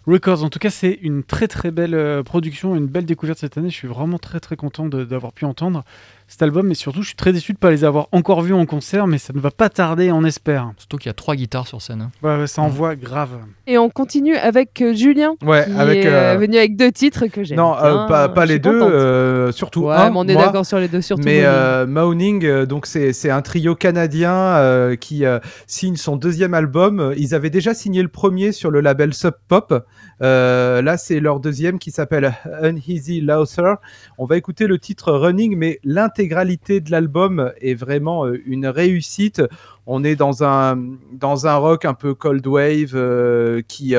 Records. 0.06 0.44
En 0.44 0.50
tout 0.50 0.60
cas, 0.60 0.70
c'est 0.70 0.96
une 1.02 1.24
très 1.24 1.48
très 1.48 1.72
belle 1.72 2.22
production, 2.24 2.76
une 2.76 2.87
belle 2.87 3.06
découverte 3.06 3.40
cette 3.40 3.58
année. 3.58 3.70
Je 3.70 3.74
suis 3.74 3.88
vraiment 3.88 4.18
très 4.18 4.38
très 4.38 4.54
content 4.54 4.87
d'avoir 4.87 5.32
pu 5.32 5.46
entendre 5.46 5.82
cet 6.26 6.42
album, 6.42 6.66
mais 6.66 6.74
surtout, 6.74 7.02
je 7.02 7.08
suis 7.08 7.16
très 7.16 7.32
déçu 7.32 7.52
de 7.52 7.58
ne 7.58 7.60
pas 7.60 7.70
les 7.70 7.84
avoir 7.84 8.08
encore 8.10 8.40
vus 8.40 8.54
en 8.54 8.64
concert, 8.64 9.06
mais 9.06 9.18
ça 9.18 9.32
ne 9.34 9.40
va 9.40 9.50
pas 9.50 9.68
tarder, 9.68 10.10
on 10.10 10.24
espère. 10.24 10.72
Surtout 10.78 10.96
qu'il 10.96 11.08
y 11.08 11.10
a 11.10 11.14
trois 11.14 11.37
guitares 11.37 11.66
sur 11.66 11.82
scène. 11.82 12.00
Hein. 12.00 12.10
Ouais, 12.22 12.46
ça 12.46 12.62
mm. 12.62 12.64
envoie 12.64 12.88
ouais. 12.90 12.96
grave. 12.96 13.30
Et 13.66 13.76
on 13.76 13.90
continue 13.90 14.34
avec 14.37 14.80
euh, 14.80 14.94
Julien, 14.94 15.34
ouais, 15.44 15.64
qui 15.66 15.72
avec, 15.72 16.04
est 16.04 16.08
euh, 16.08 16.34
euh, 16.34 16.37
venu 16.38 16.56
avec 16.56 16.76
deux 16.76 16.90
titres 16.92 17.26
que 17.26 17.44
j'aime. 17.44 17.58
Non, 17.58 17.74
pas, 17.74 18.46
les 18.46 18.58
deux, 18.58 19.52
surtout 19.52 19.90
un. 19.90 20.10
Mais 20.10 20.16
on 20.16 20.26
est 20.26 20.34
d'accord 20.34 20.66
sur 20.66 20.78
les 20.78 20.88
deux, 20.88 21.02
surtout. 21.02 21.24
Mais 21.24 21.44
Moaning, 21.87 22.64
donc 22.64 22.87
c'est 22.87 23.30
un 23.30 23.42
trio 23.42 23.74
canadien 23.74 24.96
qui 25.00 25.24
signe 25.66 25.96
son 25.96 26.16
deuxième 26.16 26.54
album. 26.54 27.12
Ils 27.16 27.34
avaient 27.34 27.50
déjà 27.50 27.74
signé 27.74 28.02
le 28.02 28.08
premier 28.08 28.52
sur 28.52 28.70
le 28.70 28.80
label 28.80 29.12
Sub 29.14 29.34
Pop. 29.48 29.84
Euh, 30.22 30.83
là, 30.83 30.96
c'est 30.96 31.20
leur 31.20 31.40
deuxième 31.40 31.79
qui 31.79 31.90
s'appelle 31.90 32.35
Uneasy 32.62 33.20
Louther. 33.20 33.74
On 34.18 34.27
va 34.27 34.37
écouter 34.37 34.66
le 34.66 34.79
titre 34.79 35.12
Running, 35.12 35.57
mais 35.57 35.81
l'intégralité 35.85 36.81
de 36.81 36.90
l'album 36.90 37.53
est 37.61 37.74
vraiment 37.74 38.27
euh, 38.27 38.40
une 38.46 38.66
réussite. 38.66 39.42
On 39.87 40.05
est 40.05 40.16
dans 40.16 40.44
un, 40.44 40.77
dans 41.12 41.46
un 41.46 41.57
rock 41.57 41.85
un 41.85 41.94
peu 41.94 42.14
cold 42.14 42.46
wave 42.46 42.92
euh, 42.94 43.62
qui, 43.66 43.94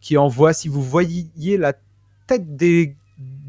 qui 0.00 0.16
envoie, 0.16 0.52
si 0.52 0.68
vous 0.68 0.82
voyiez 0.82 1.56
la 1.56 1.72
tête 2.26 2.56
des 2.56 2.94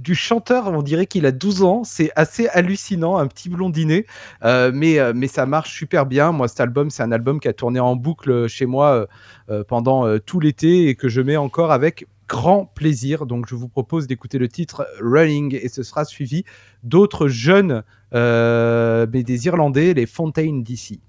du 0.05 0.13
chanteur, 0.13 0.67
on 0.67 0.83
dirait 0.83 1.07
qu'il 1.07 1.25
a 1.25 1.31
12 1.31 1.63
ans, 1.63 1.83
c'est 1.83 2.11
assez 2.15 2.47
hallucinant, 2.49 3.17
un 3.17 3.25
petit 3.27 3.49
blondinet, 3.49 4.05
Euh, 4.43 4.71
mais, 4.73 4.99
euh, 4.99 5.13
mais 5.15 5.27
ça 5.27 5.45
marche 5.47 5.73
super 5.73 6.05
bien. 6.05 6.31
Moi, 6.31 6.47
cet 6.47 6.59
album, 6.59 6.91
c'est 6.91 7.01
un 7.01 7.11
album 7.11 7.39
qui 7.39 7.47
a 7.47 7.53
tourné 7.53 7.79
en 7.79 7.95
boucle 7.95 8.47
chez 8.47 8.67
moi 8.67 9.07
euh, 9.49 9.63
pendant 9.67 10.19
tout 10.19 10.39
l'été 10.39 10.87
et 10.89 10.95
que 10.95 11.09
je 11.09 11.21
mets 11.21 11.37
encore 11.37 11.71
avec 11.71 12.07
grand 12.27 12.65
plaisir. 12.65 13.25
Donc, 13.25 13.47
je 13.49 13.55
vous 13.55 13.67
propose 13.67 14.05
d'écouter 14.05 14.37
le 14.37 14.47
titre 14.47 14.87
Running 15.01 15.57
et 15.59 15.69
ce 15.69 15.81
sera 15.81 16.05
suivi 16.05 16.43
d'autres 16.83 17.27
jeunes, 17.27 17.83
mais 18.13 19.23
des 19.23 19.45
Irlandais, 19.47 19.93
les 19.95 20.05
Fontaine 20.05 20.63
d'ici. 20.63 21.01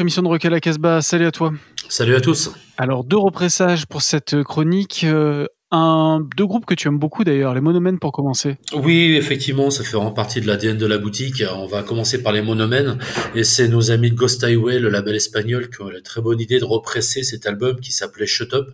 Émission 0.00 0.22
de 0.22 0.28
Rock 0.28 0.44
à 0.44 0.50
la 0.50 0.60
Casbah. 0.60 1.02
Salut 1.02 1.26
à 1.26 1.32
toi. 1.32 1.52
Salut 1.88 2.14
à 2.14 2.20
tous. 2.20 2.52
Alors, 2.76 3.04
deux 3.04 3.16
repressages 3.16 3.86
pour 3.86 4.02
cette 4.02 4.42
chronique. 4.42 5.04
euh, 5.04 5.46
un, 5.70 6.26
deux 6.36 6.46
groupes 6.46 6.64
que 6.64 6.74
tu 6.74 6.88
aimes 6.88 6.98
beaucoup 6.98 7.24
d'ailleurs, 7.24 7.52
les 7.54 7.60
Monomens 7.60 7.98
pour 7.98 8.12
commencer. 8.12 8.56
Oui, 8.72 9.16
effectivement, 9.16 9.70
ça 9.70 9.84
fait 9.84 9.96
vraiment 9.96 10.12
partie 10.12 10.40
de 10.40 10.46
l'ADN 10.46 10.78
de 10.78 10.86
la 10.86 10.96
boutique. 10.96 11.42
On 11.54 11.66
va 11.66 11.82
commencer 11.82 12.22
par 12.22 12.32
les 12.32 12.40
monomènes. 12.40 12.98
Et 13.34 13.44
c'est 13.44 13.68
nos 13.68 13.90
amis 13.90 14.10
de 14.10 14.16
Ghost 14.16 14.42
Highway, 14.42 14.78
le 14.78 14.88
label 14.88 15.16
espagnol, 15.16 15.68
qui 15.68 15.82
ont 15.82 15.90
eu 15.90 15.92
la 15.92 16.00
très 16.00 16.22
bonne 16.22 16.40
idée 16.40 16.58
de 16.58 16.64
represser 16.64 17.22
cet 17.22 17.46
album 17.46 17.80
qui 17.80 17.92
s'appelait 17.92 18.26
Shut 18.26 18.54
Up, 18.54 18.68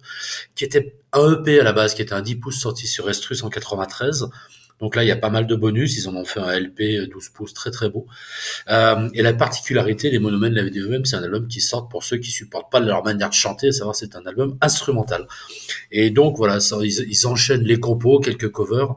qui 0.55 0.65
était 0.65 0.95
un 1.13 1.33
EP 1.33 1.59
à 1.59 1.65
la 1.65 1.73
base, 1.73 1.95
qui 1.95 2.03
était 2.03 2.15
un 2.15 2.23
10 2.23 2.37
pouces 2.37 2.61
sorti 2.61 2.87
sur 2.87 3.11
Estrus 3.11 3.43
en 3.43 3.49
93. 3.49 4.29
Donc 4.81 4.97
là, 4.97 5.05
il 5.05 5.07
y 5.07 5.13
a 5.13 5.17
pas 5.17 5.31
mal 5.31 5.47
de 5.47 5.55
bonus. 5.55 5.97
Ils 5.97 6.09
en 6.09 6.17
ont 6.17 6.25
fait 6.25 6.41
un 6.41 6.59
LP 6.59 7.09
12 7.11 7.29
pouces 7.31 7.55
très 7.55 7.71
très 7.71 7.89
beau. 7.89 8.07
Euh, 8.69 9.09
et 9.15 9.23
la 9.23 9.33
particularité, 9.33 10.11
les 10.11 10.19
monomènes 10.19 10.53
l'avaient 10.53 10.71
dit 10.71 10.81
eux-mêmes, 10.81 11.05
c'est 11.05 11.17
un 11.17 11.23
album 11.23 11.49
qui 11.49 11.61
sort 11.61 11.89
pour 11.89 12.05
ceux 12.05 12.19
qui 12.19 12.31
supportent 12.31 12.71
pas 12.71 12.81
leur 12.81 13.05
manière 13.05 13.29
de 13.29 13.35
chanter, 13.35 13.69
à 13.69 13.73
savoir 13.73 13.95
c'est 13.95 14.17
un 14.17 14.27
album 14.27 14.59
instrumental. 14.61 15.27
Et 15.91 16.11
donc 16.11 16.37
voilà, 16.37 16.61
ça, 16.61 16.79
ils, 16.83 17.27
enchaînent 17.27 17.63
les 17.63 17.79
compos, 17.79 18.21
quelques 18.21 18.51
covers. 18.51 18.97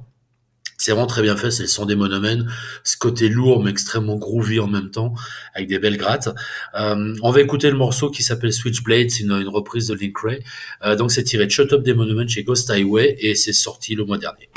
C'est 0.79 0.91
vraiment 0.91 1.07
très 1.07 1.23
bien 1.23 1.35
fait, 1.35 1.49
c'est 1.49 1.63
le 1.63 1.69
son 1.69 1.85
des 1.85 1.95
monomènes, 1.95 2.47
ce 2.83 2.97
côté 2.97 3.29
lourd 3.29 3.63
mais 3.63 3.71
extrêmement 3.71 4.15
groovy 4.15 4.59
en 4.59 4.67
même 4.67 4.91
temps, 4.91 5.15
avec 5.55 5.67
des 5.67 5.79
belles 5.79 5.97
grattes. 5.97 6.29
Euh, 6.75 7.15
on 7.23 7.31
va 7.31 7.41
écouter 7.41 7.71
le 7.71 7.77
morceau 7.77 8.11
qui 8.11 8.21
s'appelle 8.21 8.53
Switchblade, 8.53 9.09
c'est 9.09 9.23
une, 9.23 9.31
une 9.31 9.47
reprise 9.47 9.87
de 9.87 9.95
Link 9.95 10.15
Ray. 10.19 10.43
Euh, 10.83 10.95
donc 10.95 11.11
c'est 11.11 11.23
tiré 11.23 11.47
de 11.47 11.51
Shut 11.51 11.73
Up 11.73 11.81
des 11.81 11.95
Monomènes 11.95 12.29
chez 12.29 12.43
Ghost 12.43 12.69
Highway 12.69 13.15
et 13.19 13.33
c'est 13.33 13.53
sorti 13.53 13.95
le 13.95 14.05
mois 14.05 14.19
dernier. 14.19 14.49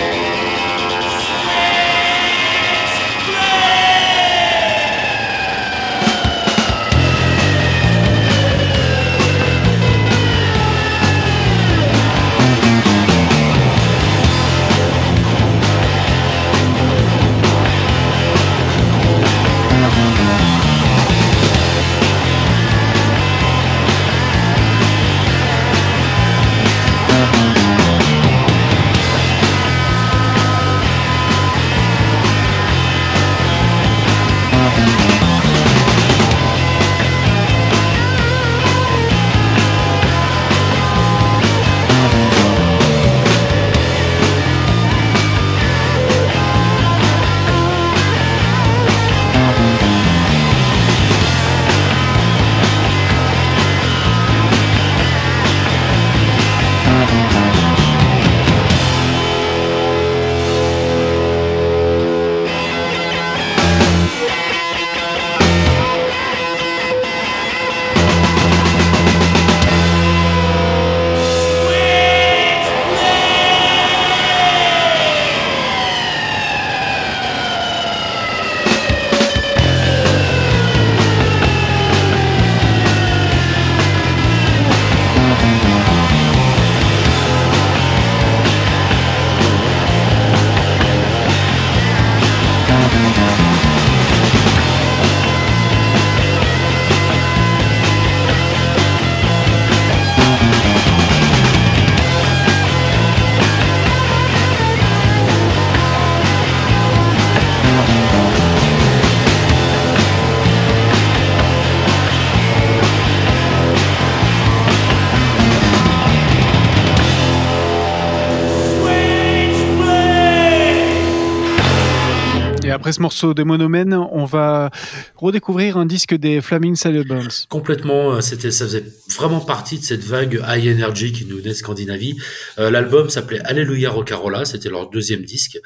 Ce 123.01 123.03
morceau 123.03 123.33
de 123.33 123.43
Monomène, 123.45 123.95
on 123.95 124.27
va 124.27 124.71
redécouvrir 125.17 125.79
un 125.79 125.87
disque 125.87 126.15
des 126.15 126.43
Flaming 126.43 126.77
Burns. 127.09 127.47
Complètement, 127.49 128.13
euh, 128.13 128.21
c'était, 128.21 128.51
ça 128.51 128.67
faisait 128.67 128.85
vraiment 129.17 129.41
partie 129.41 129.79
de 129.79 129.85
cette 129.85 130.05
vague 130.05 130.39
high 130.47 130.69
energy 130.69 131.11
qui 131.11 131.25
nous 131.25 131.39
venait 131.39 131.49
de 131.49 131.55
Scandinavie. 131.55 132.19
Euh, 132.59 132.71
l'album 132.71 133.09
s'appelait 133.09 133.41
Alléluia 133.41 133.89
Rocarola, 133.91 134.45
c'était 134.45 134.69
leur 134.69 134.91
deuxième 134.91 135.23
disque. 135.23 135.59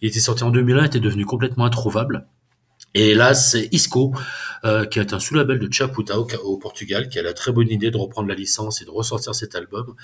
Il 0.00 0.08
était 0.08 0.18
sorti 0.18 0.42
en 0.42 0.50
2001, 0.50 0.86
était 0.86 0.98
devenu 0.98 1.24
complètement 1.24 1.66
introuvable. 1.66 2.26
Et 2.94 3.14
là, 3.14 3.34
c'est 3.34 3.68
Isco, 3.72 4.12
euh, 4.64 4.84
qui 4.84 4.98
est 4.98 5.12
un 5.12 5.18
sous-label 5.18 5.58
de 5.58 5.72
Chaputa 5.72 6.18
au, 6.18 6.56
Portugal, 6.58 7.08
qui 7.08 7.18
a 7.18 7.22
la 7.22 7.32
très 7.32 7.50
bonne 7.50 7.68
idée 7.68 7.90
de 7.90 7.96
reprendre 7.96 8.28
la 8.28 8.34
licence 8.34 8.82
et 8.82 8.84
de 8.84 8.90
ressortir 8.90 9.34
cet 9.34 9.54
album. 9.54 9.94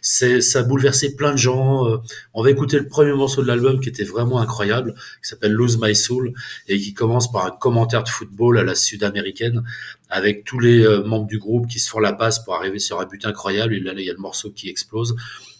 C'est, 0.00 0.40
ça 0.40 0.60
a 0.60 0.62
bouleversé 0.62 1.14
plein 1.14 1.32
de 1.32 1.36
gens. 1.36 1.86
Euh, 1.86 1.98
on 2.34 2.42
va 2.42 2.50
écouter 2.50 2.78
le 2.78 2.88
premier 2.88 3.12
morceau 3.12 3.42
de 3.42 3.46
l'album 3.46 3.80
qui 3.80 3.90
était 3.90 4.04
vraiment 4.04 4.40
incroyable, 4.40 4.94
qui 5.22 5.28
s'appelle 5.28 5.52
Lose 5.52 5.78
My 5.80 5.94
Soul, 5.94 6.32
et 6.68 6.78
qui 6.78 6.94
commence 6.94 7.30
par 7.30 7.46
un 7.46 7.50
commentaire 7.50 8.02
de 8.02 8.08
football 8.08 8.58
à 8.58 8.64
la 8.64 8.74
sud-américaine, 8.74 9.62
avec 10.08 10.44
tous 10.44 10.58
les 10.58 10.84
euh, 10.84 11.04
membres 11.04 11.26
du 11.26 11.38
groupe 11.38 11.68
qui 11.68 11.78
se 11.78 11.90
font 11.90 12.00
la 12.00 12.14
passe 12.14 12.42
pour 12.42 12.54
arriver 12.54 12.78
sur 12.78 13.00
un 13.00 13.04
but 13.04 13.24
incroyable. 13.26 13.74
Et 13.74 13.80
là, 13.80 13.92
il 13.96 14.04
y 14.04 14.10
a 14.10 14.14
le 14.14 14.18
morceau 14.18 14.50
qui 14.50 14.70
explose. 14.70 15.14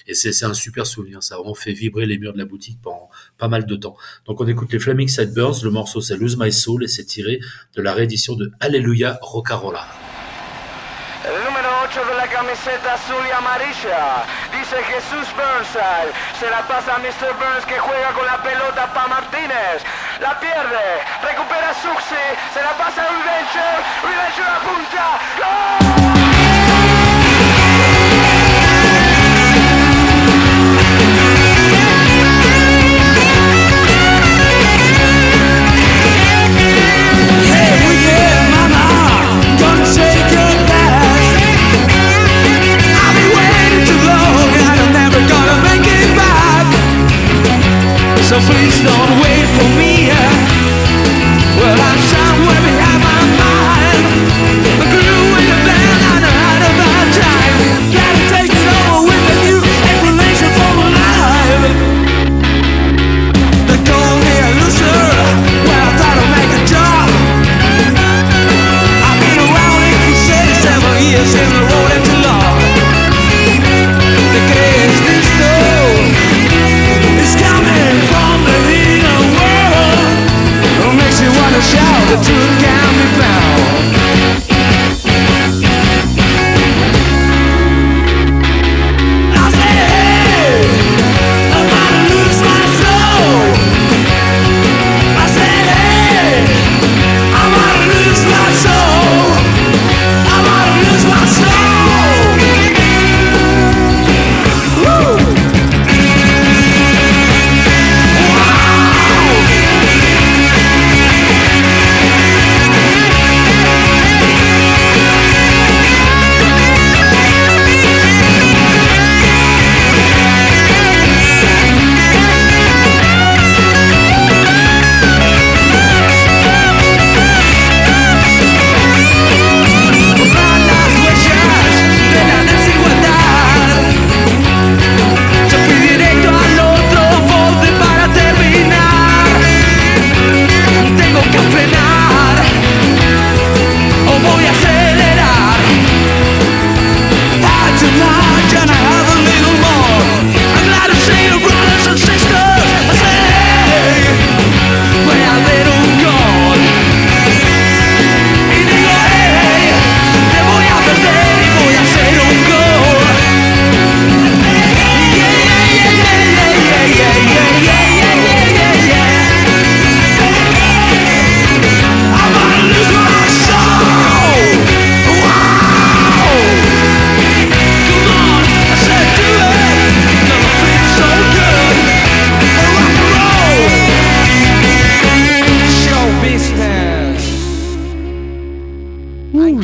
Et 0.09 0.15
c'est, 0.15 0.45
un 0.45 0.55
super 0.55 0.87
souvenir. 0.87 1.23
Ça 1.23 1.35
a 1.35 1.39
vraiment 1.39 1.55
fait 1.55 1.73
vibrer 1.73 2.07
les 2.07 2.19
murs 2.19 2.33
de 2.33 2.39
la 2.39 2.47
boutique 2.47 2.81
pendant 2.83 3.11
pas 3.37 3.49
mal 3.49 3.67
de 3.67 3.77
temps. 3.77 3.97
Donc 4.25 4.41
on 4.41 4.47
écoute 4.49 4.73
les 4.73 4.79
Flaming 4.79 5.07
Sideburns, 5.07 5.63
le 5.63 5.71
morceau 5.71 6.01
c'est 6.01 6.17
Lose 6.17 6.39
My 6.39 6.51
Soul 6.51 6.85
et 6.85 6.89
c'est 6.89 7.05
tiré 7.05 7.41
de 7.77 7.83
la 7.83 7.93
réédition 7.93 8.35
de 8.35 8.51
Alléluia 8.59 9.19
Rocarola. 9.21 9.87
El 11.25 11.45
número 11.45 11.69
8 11.93 12.07
de 12.09 12.17
la 12.17 12.27
camiseta 12.29 12.95
azul 12.95 13.21
y 13.29 13.33
amarilla 13.33 14.25
dice 14.51 14.77
Jesús 14.85 15.29
Burnside. 15.37 16.15
Se 16.41 16.49
la 16.49 16.67
pasa 16.67 16.95
a 16.95 16.99
Mr. 16.99 17.35
Burns 17.37 17.67
que 17.67 17.79
juega 17.79 18.13
con 18.15 18.25
la 18.25 18.43
pelota 18.43 18.93
para 18.95 19.09
Martínez. 19.09 19.83
La 20.21 20.41
pierde, 20.41 21.05
recupera 21.21 21.75
Suxi, 21.75 22.25
se 22.55 22.63
la 22.63 22.73
pasa 22.79 23.03
a 23.03 23.09
Revenger. 23.13 23.77
Revenger 24.09 24.49
apunta. 24.57 25.07
¡Gol! 25.37 26.48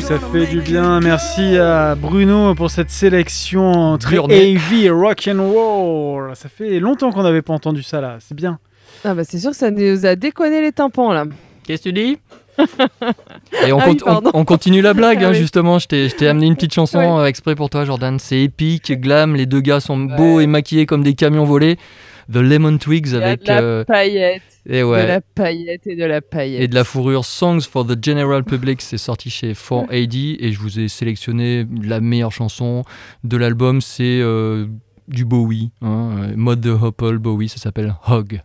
Ça 0.07 0.19
fait 0.19 0.45
du 0.47 0.61
bien. 0.61 0.99
Merci 0.99 1.57
à 1.57 1.95
Bruno 1.95 2.53
pour 2.55 2.69
cette 2.69 2.89
sélection 2.91 3.97
très 3.97 4.15
Burné. 4.15 4.51
heavy 4.51 4.89
rock 4.89 5.27
and 5.33 5.41
roll. 5.51 6.35
Ça 6.35 6.49
fait 6.49 6.79
longtemps 6.79 7.11
qu'on 7.11 7.23
n'avait 7.23 7.41
pas 7.41 7.53
entendu 7.53 7.81
ça 7.83 8.01
là. 8.01 8.17
C'est 8.19 8.35
bien. 8.35 8.59
Ah 9.03 9.13
bah 9.13 9.23
c'est 9.23 9.39
sûr 9.39 9.51
que 9.51 9.57
ça 9.57 9.71
nous 9.71 10.05
a 10.05 10.15
déconné 10.15 10.61
les 10.61 10.71
tympans 10.71 11.11
là. 11.13 11.25
Qu'est-ce 11.63 11.83
que 11.83 11.89
tu 11.89 11.93
dis 11.93 12.17
Et 13.67 13.73
on, 13.73 13.79
Ah 13.79 13.85
cont- 13.85 13.91
oui, 13.91 13.97
pardon. 14.03 14.31
on- 14.33 14.39
on 14.41 14.45
continue 14.45 14.81
la 14.81 14.93
blague, 14.93 15.19
Ah 15.21 15.27
hein, 15.27 15.31
oui. 15.31 15.37
justement. 15.37 15.79
Je 15.79 15.87
t'ai 15.87 16.09
je 16.09 16.15
t'ai 16.15 16.27
amené 16.27 16.45
une 16.47 16.55
petite 16.55 16.73
chanson 16.73 16.99
Ouais. 16.99 17.05
euh, 17.23 17.25
exprès 17.25 17.55
pour 17.55 17.69
toi, 17.69 17.83
Jordan. 17.85 18.17
C'est 18.19 18.41
épique, 18.41 18.91
glam. 18.99 19.35
Les 19.35 19.45
deux 19.45 19.61
gars 19.61 19.79
sont 19.79 19.97
beaux 19.97 20.39
et 20.39 20.47
maquillés 20.47 20.85
comme 20.85 21.03
des 21.03 21.15
camions 21.15 21.45
volés. 21.45 21.77
The 22.31 22.37
Lemon 22.37 22.77
Twigs 22.77 23.07
Il 23.07 23.13
y 23.13 23.17
a 23.17 23.25
avec. 23.27 23.43
de 23.43 23.47
la 23.47 23.61
euh, 23.61 23.83
paillette, 23.83 24.41
et, 24.65 24.79
de 24.79 24.83
ouais, 24.83 25.07
la 25.07 25.21
paillette 25.21 25.85
et 25.87 25.95
de 25.95 26.05
la 26.05 26.21
paillette. 26.21 26.61
et 26.61 26.67
de 26.67 26.75
la 26.75 26.83
fourrure. 26.83 27.23
Songs 27.25 27.61
for 27.61 27.85
the 27.85 28.03
General 28.03 28.43
Public, 28.43 28.81
c'est 28.81 28.97
sorti 28.97 29.29
chez 29.29 29.53
4AD. 29.53 30.37
Et 30.39 30.51
je 30.51 30.59
vous 30.59 30.79
ai 30.79 30.87
sélectionné 30.87 31.65
la 31.83 32.01
meilleure 32.01 32.31
chanson 32.31 32.83
de 33.23 33.37
l'album. 33.37 33.81
C'est 33.81 34.19
euh, 34.21 34.65
du 35.07 35.25
Bowie. 35.25 35.71
Hein, 35.81 36.09
euh, 36.17 36.33
Mode 36.35 36.61
de 36.61 36.71
Hopple 36.71 37.17
Bowie, 37.19 37.49
ça 37.49 37.57
s'appelle 37.57 37.95
Hog. 38.07 38.41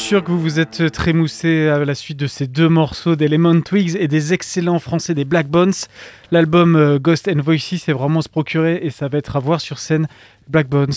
Suis 0.00 0.08
sûr 0.08 0.24
que 0.24 0.30
vous 0.30 0.40
vous 0.40 0.58
êtes 0.58 0.90
trémoussé 0.92 1.68
à 1.68 1.84
la 1.84 1.94
suite 1.94 2.16
de 2.16 2.26
ces 2.26 2.46
deux 2.46 2.70
morceaux 2.70 3.16
d'Element 3.16 3.60
Twigs 3.60 3.96
et 4.00 4.08
des 4.08 4.32
excellents 4.32 4.78
français 4.78 5.12
des 5.14 5.26
Black 5.26 5.48
Bones. 5.48 5.74
L'album 6.30 6.74
euh, 6.74 6.98
Ghost 6.98 7.28
and 7.28 7.42
Voices, 7.42 7.82
c'est 7.84 7.92
vraiment 7.92 8.22
se 8.22 8.28
procurer 8.30 8.80
et 8.82 8.88
ça 8.88 9.08
va 9.08 9.18
être 9.18 9.36
à 9.36 9.40
voir 9.40 9.60
sur 9.60 9.78
scène. 9.78 10.08
Black 10.48 10.68
Bones, 10.68 10.94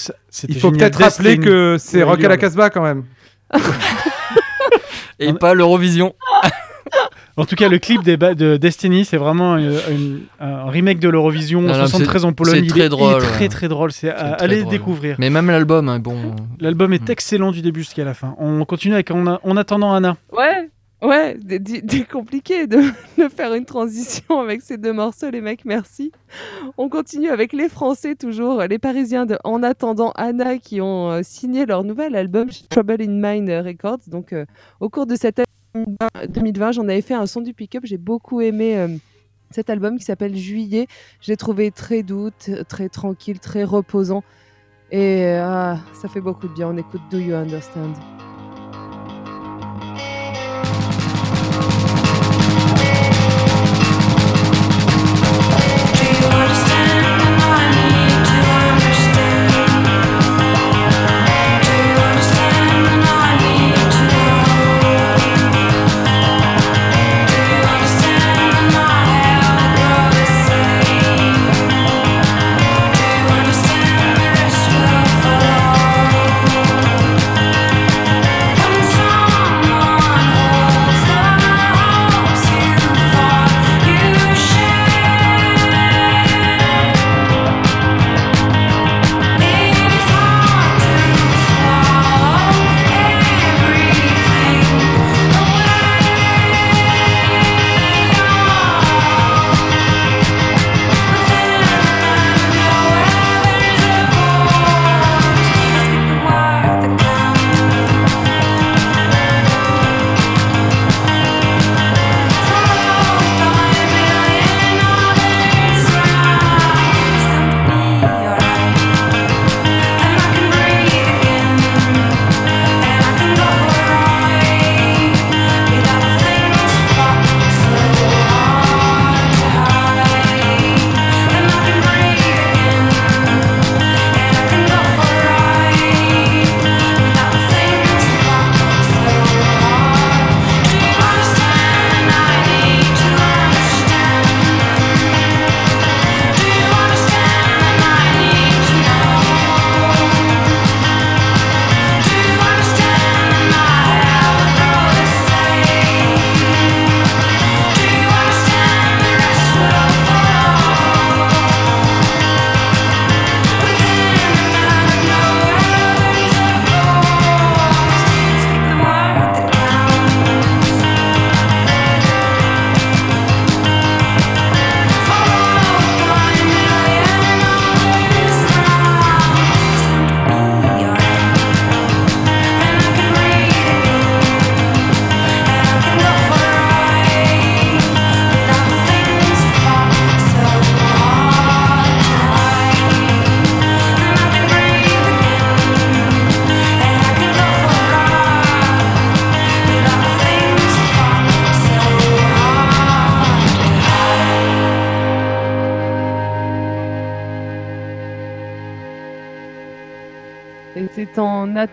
Il 0.48 0.58
faut 0.58 0.72
peut-être 0.72 1.00
rappeler 1.00 1.38
que 1.38 1.76
c'est 1.80 2.02
Rock 2.02 2.24
à 2.24 2.30
la. 2.30 2.38
Casbah 2.38 2.70
quand 2.70 2.82
même. 2.82 3.04
Et 5.20 5.34
pas 5.34 5.54
l'Eurovision. 5.54 6.16
En 7.36 7.46
tout 7.46 7.56
cas, 7.56 7.68
le 7.68 7.80
clip 7.80 8.04
des 8.04 8.16
de 8.16 8.58
Destiny, 8.58 9.06
c'est 9.06 9.18
vraiment 9.18 9.58
une- 9.58 10.22
un 10.40 10.70
remake 10.70 11.00
de 11.00 11.10
l'Eurovision 11.10 11.62
non, 11.62 11.74
73 11.74 12.26
en 12.26 12.30
c'est- 12.30 12.36
Pologne. 12.36 12.54
c'est 12.64 12.68
très 12.68 12.80
est- 12.80 12.84
il 12.84 12.86
est 12.86 12.90
drôle, 12.90 13.22
très 13.22 13.50
très 13.50 13.68
drôle. 13.68 13.92
C'est 13.92 14.08
C'est 14.08 14.14
aller 14.14 14.60
drôle. 14.62 14.72
découvrir. 14.72 15.16
Mais 15.20 15.30
même 15.32 15.48
l'album, 15.48 15.90
hein, 15.90 16.00
bon. 16.00 16.16
L'album 16.60 16.92
Mm. 16.92 16.94
est 16.94 17.10
excellent 17.10 17.52
du 17.52 17.62
début 17.64 17.80
jusqu'à 17.82 18.04
la 18.04 18.14
fin. 18.14 18.36
On 18.38 18.64
continue 18.66 18.94
avec 18.94 19.10
En, 19.10 19.40
en 19.42 19.58
attendant 19.58 19.94
Anna. 19.96 20.16
Ouais, 20.32 20.70
ouais, 21.02 21.36
d- 21.42 22.06
compliqué 22.06 22.68
de, 22.68 22.78
de 23.18 23.28
faire 23.30 23.54
une 23.56 23.66
transition 23.66 24.40
avec 24.40 24.62
ces 24.62 24.78
deux 24.78 24.94
morceaux, 24.94 25.32
les 25.32 25.42
mecs, 25.42 25.66
merci. 25.66 26.12
On 26.78 26.88
continue 26.88 27.30
avec 27.30 27.52
les 27.52 27.68
Français 27.68 28.14
toujours, 28.16 28.62
les 28.70 28.78
Parisiens 28.78 29.26
de 29.26 29.38
En 29.44 29.64
attendant 29.64 30.12
Anna 30.16 30.58
qui 30.60 30.82
ont 30.82 31.10
euh, 31.10 31.22
signé 31.24 31.66
leur 31.66 31.84
nouvel 31.84 32.16
album 32.16 32.52
chez 32.52 32.66
Trouble 32.70 32.98
in 33.02 33.08
Mind 33.10 33.50
Records. 33.50 34.00
Donc 34.08 34.34
euh, 34.34 34.46
au 34.80 34.90
cours 34.90 35.08
de 35.08 35.16
cette 35.16 35.40
année 35.40 35.46
2020, 36.28 36.74
j'en 36.74 36.84
avais 36.84 37.02
fait 37.02 37.14
un 37.14 37.26
son 37.26 37.42
du 37.42 37.54
pick-up, 37.54 37.84
j'ai 37.86 37.98
beaucoup 37.98 38.42
aimé. 38.42 38.78
euh, 38.78 38.88
cet 39.54 39.70
album 39.70 39.98
qui 39.98 40.04
s'appelle 40.04 40.36
Juillet, 40.36 40.88
je 41.22 41.32
l'ai 41.32 41.38
trouvé 41.38 41.72
très 41.72 42.04
doux, 42.04 42.32
très 42.68 42.90
tranquille, 42.90 43.40
très 43.40 43.64
reposant. 43.64 44.24
Et 44.92 45.26
euh, 45.26 45.44
ah, 45.46 45.80
ça 45.94 46.08
fait 46.08 46.22
beaucoup 46.22 46.48
de 46.48 46.54
bien. 46.54 46.70
On 46.70 46.78
écoute 46.78 47.02
Do 47.12 47.20
You 47.20 47.36
Understand? 47.36 48.13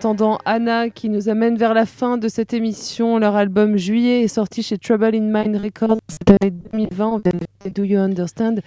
Attendant 0.01 0.39
Anna 0.45 0.89
qui 0.89 1.09
nous 1.09 1.29
amène 1.29 1.55
vers 1.57 1.75
la 1.75 1.85
fin 1.85 2.17
de 2.17 2.27
cette 2.27 2.55
émission. 2.55 3.19
Leur 3.19 3.35
album 3.35 3.77
Juillet 3.77 4.23
est 4.23 4.27
sorti 4.27 4.63
chez 4.63 4.79
Trouble 4.79 5.13
in 5.13 5.31
Mind 5.31 5.55
Records 5.57 5.99
cette 6.07 6.41
année 6.41 6.51
2020. 6.71 7.07
On 7.07 7.17
vient 7.19 7.31
de 7.65 7.69
Do 7.69 7.83
You 7.83 7.99
Understand? 7.99 8.61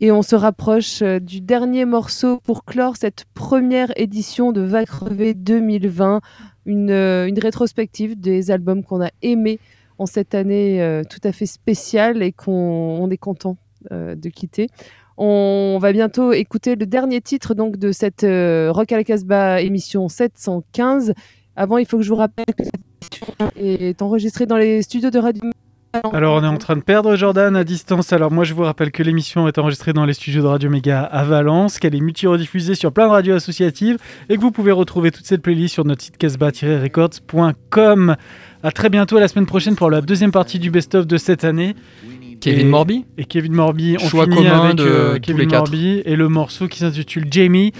Et 0.00 0.12
on 0.12 0.22
se 0.22 0.36
rapproche 0.36 1.02
euh, 1.02 1.18
du 1.18 1.40
dernier 1.40 1.86
morceau 1.86 2.38
pour 2.44 2.64
clore 2.64 2.96
cette 2.96 3.24
première 3.34 3.90
édition 3.96 4.52
de 4.52 4.60
Va 4.60 4.84
crever 4.84 5.34
2020. 5.34 6.20
Une, 6.66 6.90
euh, 6.92 7.26
une 7.26 7.40
rétrospective 7.40 8.20
des 8.20 8.52
albums 8.52 8.84
qu'on 8.84 9.02
a 9.02 9.10
aimés 9.22 9.58
en 9.98 10.06
cette 10.06 10.36
année 10.36 10.80
euh, 10.80 11.02
tout 11.02 11.20
à 11.24 11.32
fait 11.32 11.46
spéciale 11.46 12.22
et 12.22 12.30
qu'on 12.30 12.52
on 12.52 13.10
est 13.10 13.18
content 13.18 13.56
de 13.90 14.28
quitter. 14.28 14.68
On 15.18 15.78
va 15.80 15.92
bientôt 15.92 16.32
écouter 16.32 16.76
le 16.76 16.84
dernier 16.84 17.20
titre 17.20 17.54
donc 17.54 17.78
de 17.78 17.90
cette 17.92 18.24
euh, 18.24 18.70
Rock 18.70 18.92
à 18.92 18.96
la 18.96 19.04
Casbah 19.04 19.62
émission 19.62 20.08
715. 20.08 21.14
Avant, 21.56 21.78
il 21.78 21.86
faut 21.86 21.96
que 21.96 22.02
je 22.02 22.10
vous 22.10 22.16
rappelle 22.16 22.44
que 22.46 22.64
cette 22.64 22.74
émission 22.74 23.50
est 23.56 24.02
enregistrée 24.02 24.44
dans 24.44 24.58
les 24.58 24.82
studios 24.82 25.10
de 25.10 25.18
Radio. 25.18 25.50
Alors, 26.12 26.36
on 26.36 26.44
est 26.44 26.48
en 26.48 26.58
train 26.58 26.76
de 26.76 26.82
perdre 26.82 27.16
Jordan 27.16 27.56
à 27.56 27.64
distance. 27.64 28.12
Alors, 28.12 28.30
moi, 28.30 28.44
je 28.44 28.52
vous 28.54 28.62
rappelle 28.62 28.90
que 28.90 29.02
l'émission 29.02 29.48
est 29.48 29.58
enregistrée 29.58 29.92
dans 29.92 30.04
les 30.04 30.12
studios 30.12 30.42
de 30.42 30.46
Radio 30.46 30.68
Méga 30.68 31.02
à 31.02 31.24
Valence, 31.24 31.78
qu'elle 31.78 31.94
est 31.94 32.00
multi-rediffusée 32.00 32.74
sur 32.74 32.92
plein 32.92 33.06
de 33.06 33.12
radios 33.12 33.34
associatives 33.34 33.96
et 34.28 34.36
que 34.36 34.40
vous 34.40 34.50
pouvez 34.50 34.72
retrouver 34.72 35.10
toute 35.10 35.24
cette 35.24 35.40
playlist 35.42 35.72
sur 35.74 35.84
notre 35.86 36.02
site 36.02 36.18
casbah-records.com. 36.18 38.16
À 38.62 38.72
très 38.72 38.88
bientôt, 38.90 39.18
la 39.18 39.28
semaine 39.28 39.46
prochaine 39.46 39.76
pour 39.76 39.90
la 39.90 40.00
deuxième 40.00 40.32
partie 40.32 40.58
du 40.58 40.70
best-of 40.70 41.06
de 41.06 41.16
cette 41.16 41.44
année. 41.44 41.74
Kevin 42.40 42.66
Et- 42.66 42.70
Morby 42.70 43.04
Et 43.18 43.24
Kevin 43.24 43.52
Morby, 43.54 43.96
on 44.00 44.08
Choix 44.08 44.24
finit 44.24 44.36
commun 44.36 44.64
avec 44.64 44.76
de 44.76 44.84
euh, 44.84 45.18
Kevin. 45.18 45.48
Morby 45.48 46.02
et 46.04 46.16
le 46.16 46.28
morceau 46.28 46.68
qui 46.68 46.78
s'intitule 46.78 47.26
Jamie. 47.30 47.72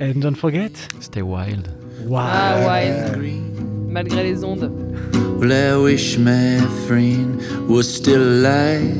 And 0.00 0.20
don't 0.20 0.36
forget. 0.36 0.70
Stay 1.00 1.22
wild. 1.22 1.68
Wow. 2.06 2.18
Ah 2.20 2.56
ouais, 2.68 3.32
malgré 3.88 4.22
les 4.22 4.44
ondes. 4.44 4.70
Well, 5.40 5.52
I 5.52 5.76
wish 5.82 6.18
my 6.18 6.58
friend 6.86 7.40
was 7.68 7.82
still 7.84 8.20
alive. 8.20 8.96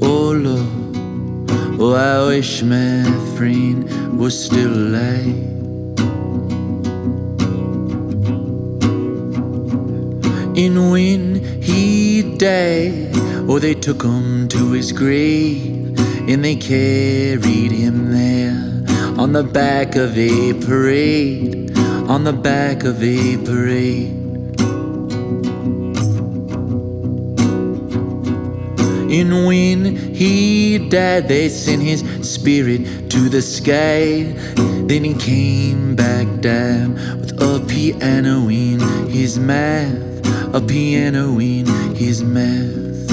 Oh, 0.00 0.32
Lord. 0.32 0.60
Oh, 1.78 1.94
I 1.94 2.28
wish 2.36 2.62
my 2.62 3.02
friend 3.36 3.84
was 4.18 4.30
still 4.32 4.72
alive. 4.72 5.49
And 10.56 10.90
when 10.90 11.62
he 11.62 12.36
died, 12.36 13.10
oh, 13.48 13.58
they 13.58 13.74
took 13.74 14.02
him 14.02 14.48
to 14.48 14.72
his 14.72 14.92
grave 14.92 15.98
and 16.28 16.44
they 16.44 16.56
carried 16.56 17.72
him 17.72 18.10
there 18.12 18.70
on 19.18 19.32
the 19.32 19.42
back 19.42 19.96
of 19.96 20.16
a 20.16 20.52
parade, 20.54 21.76
on 22.08 22.24
the 22.24 22.32
back 22.32 22.84
of 22.84 23.02
a 23.02 23.36
parade. 23.38 24.16
And 29.10 29.44
when 29.44 29.96
he 30.14 30.88
died, 30.88 31.26
they 31.26 31.48
sent 31.48 31.82
his 31.82 32.04
spirit 32.22 33.10
to 33.10 33.28
the 33.28 33.42
sky. 33.42 34.22
Then 34.86 35.04
he 35.04 35.14
came 35.14 35.96
back 35.96 36.40
down 36.40 36.94
with 37.20 37.32
a 37.42 37.58
piano 37.66 38.48
in 38.48 38.78
his 39.08 39.38
mouth, 39.38 40.09
a 40.52 40.60
piano 40.60 41.38
in 41.38 41.64
his 41.94 42.24
mouth. 42.24 43.06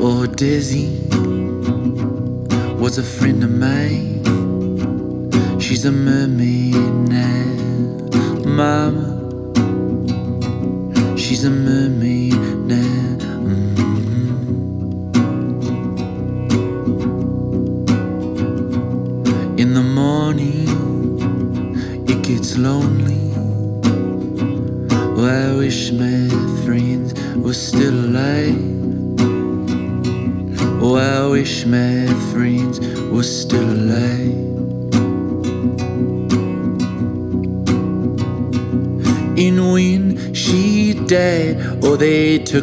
Oh, 0.00 0.26
Dizzy 0.26 0.88
was 2.76 2.98
a 2.98 3.04
friend 3.04 3.44
of 3.44 3.52
mine. 3.52 4.18
She's 5.60 5.84
a 5.84 5.92
mermaid 5.92 6.74
now, 6.74 7.54
Mama. 8.44 9.14
She's 11.16 11.44
a 11.44 11.50
mermaid 11.50 11.87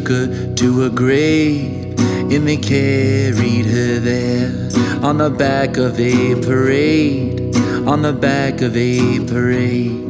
took 0.06 0.28
her 0.28 0.54
to 0.54 0.84
a 0.84 0.90
grave 0.90 1.98
and 2.30 2.46
they 2.46 2.56
carried 2.56 3.66
her 3.66 3.98
there 3.98 4.50
on 5.02 5.18
the 5.18 5.30
back 5.30 5.76
of 5.76 5.98
a 5.98 6.34
parade, 6.42 7.56
on 7.86 8.02
the 8.02 8.12
back 8.12 8.62
of 8.62 8.76
a 8.76 9.18
parade. 9.26 10.04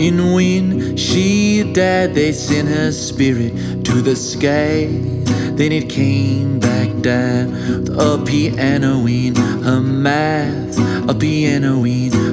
And 0.00 0.34
when 0.34 0.96
she 0.96 1.64
died, 1.72 2.14
they 2.14 2.32
sent 2.32 2.68
her 2.68 2.92
spirit 2.92 3.84
to 3.84 4.00
the 4.02 4.14
sky. 4.14 4.86
Then 5.58 5.72
it 5.72 5.90
came 5.90 6.60
back 6.60 6.88
down 7.00 7.54
a 7.98 8.24
piano 8.24 9.06
in 9.06 9.34
her 9.34 9.80
mouth, 9.80 10.78
a 11.08 11.14
piano 11.14 11.84
in 11.84 12.27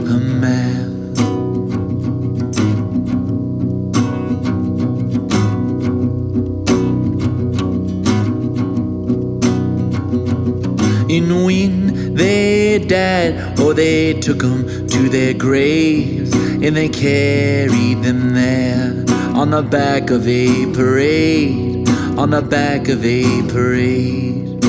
died, 12.88 13.59
oh, 13.59 13.73
they 13.73 14.13
took 14.19 14.39
them 14.39 14.88
to 14.88 15.09
their 15.09 15.33
graves 15.33 16.33
and 16.33 16.75
they 16.75 16.89
carried 16.89 18.01
them 18.01 18.33
there 18.33 19.05
on 19.36 19.51
the 19.51 19.61
back 19.61 20.09
of 20.09 20.27
a 20.27 20.65
parade, 20.73 21.88
on 22.17 22.29
the 22.29 22.41
back 22.41 22.88
of 22.88 23.03
a 23.03 23.41
parade. 23.49 24.63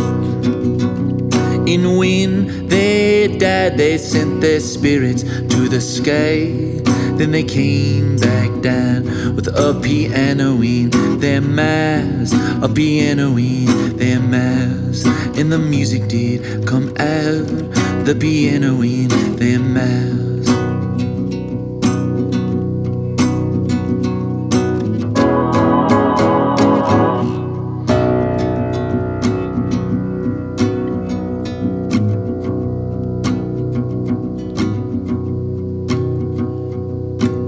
And 1.68 1.98
when 1.98 2.68
they 2.68 3.28
died, 3.38 3.76
they 3.76 3.98
sent 3.98 4.40
their 4.40 4.60
spirits 4.60 5.22
to 5.22 5.68
the 5.68 5.80
sky. 5.80 6.52
Then 7.16 7.32
they 7.32 7.44
came 7.44 8.16
back 8.18 8.60
down 8.60 9.04
with 9.34 9.48
a 9.48 9.78
piano 9.82 10.60
in 10.62 10.90
their 11.18 11.40
mass, 11.40 12.32
a 12.62 12.68
piano 12.68 13.36
in 13.36 13.96
their 13.96 14.20
mass. 14.20 15.04
And 15.38 15.50
the 15.50 15.58
music 15.58 16.08
did 16.08 16.66
come 16.66 16.94
out, 16.98 17.48
the 18.06 18.14
piano 18.14 18.82
in 18.82 19.08
their 19.34 19.58
mouths. 19.58 20.48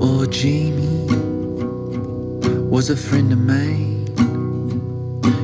Oh, 0.02 0.26
Jamie 0.28 1.06
was 2.68 2.90
a 2.90 2.96
friend 2.96 3.32
of 3.32 3.38
mine. 3.38 4.08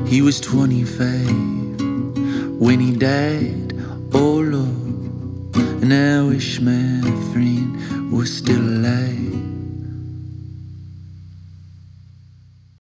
He 0.08 0.22
was 0.22 0.40
25 0.40 1.43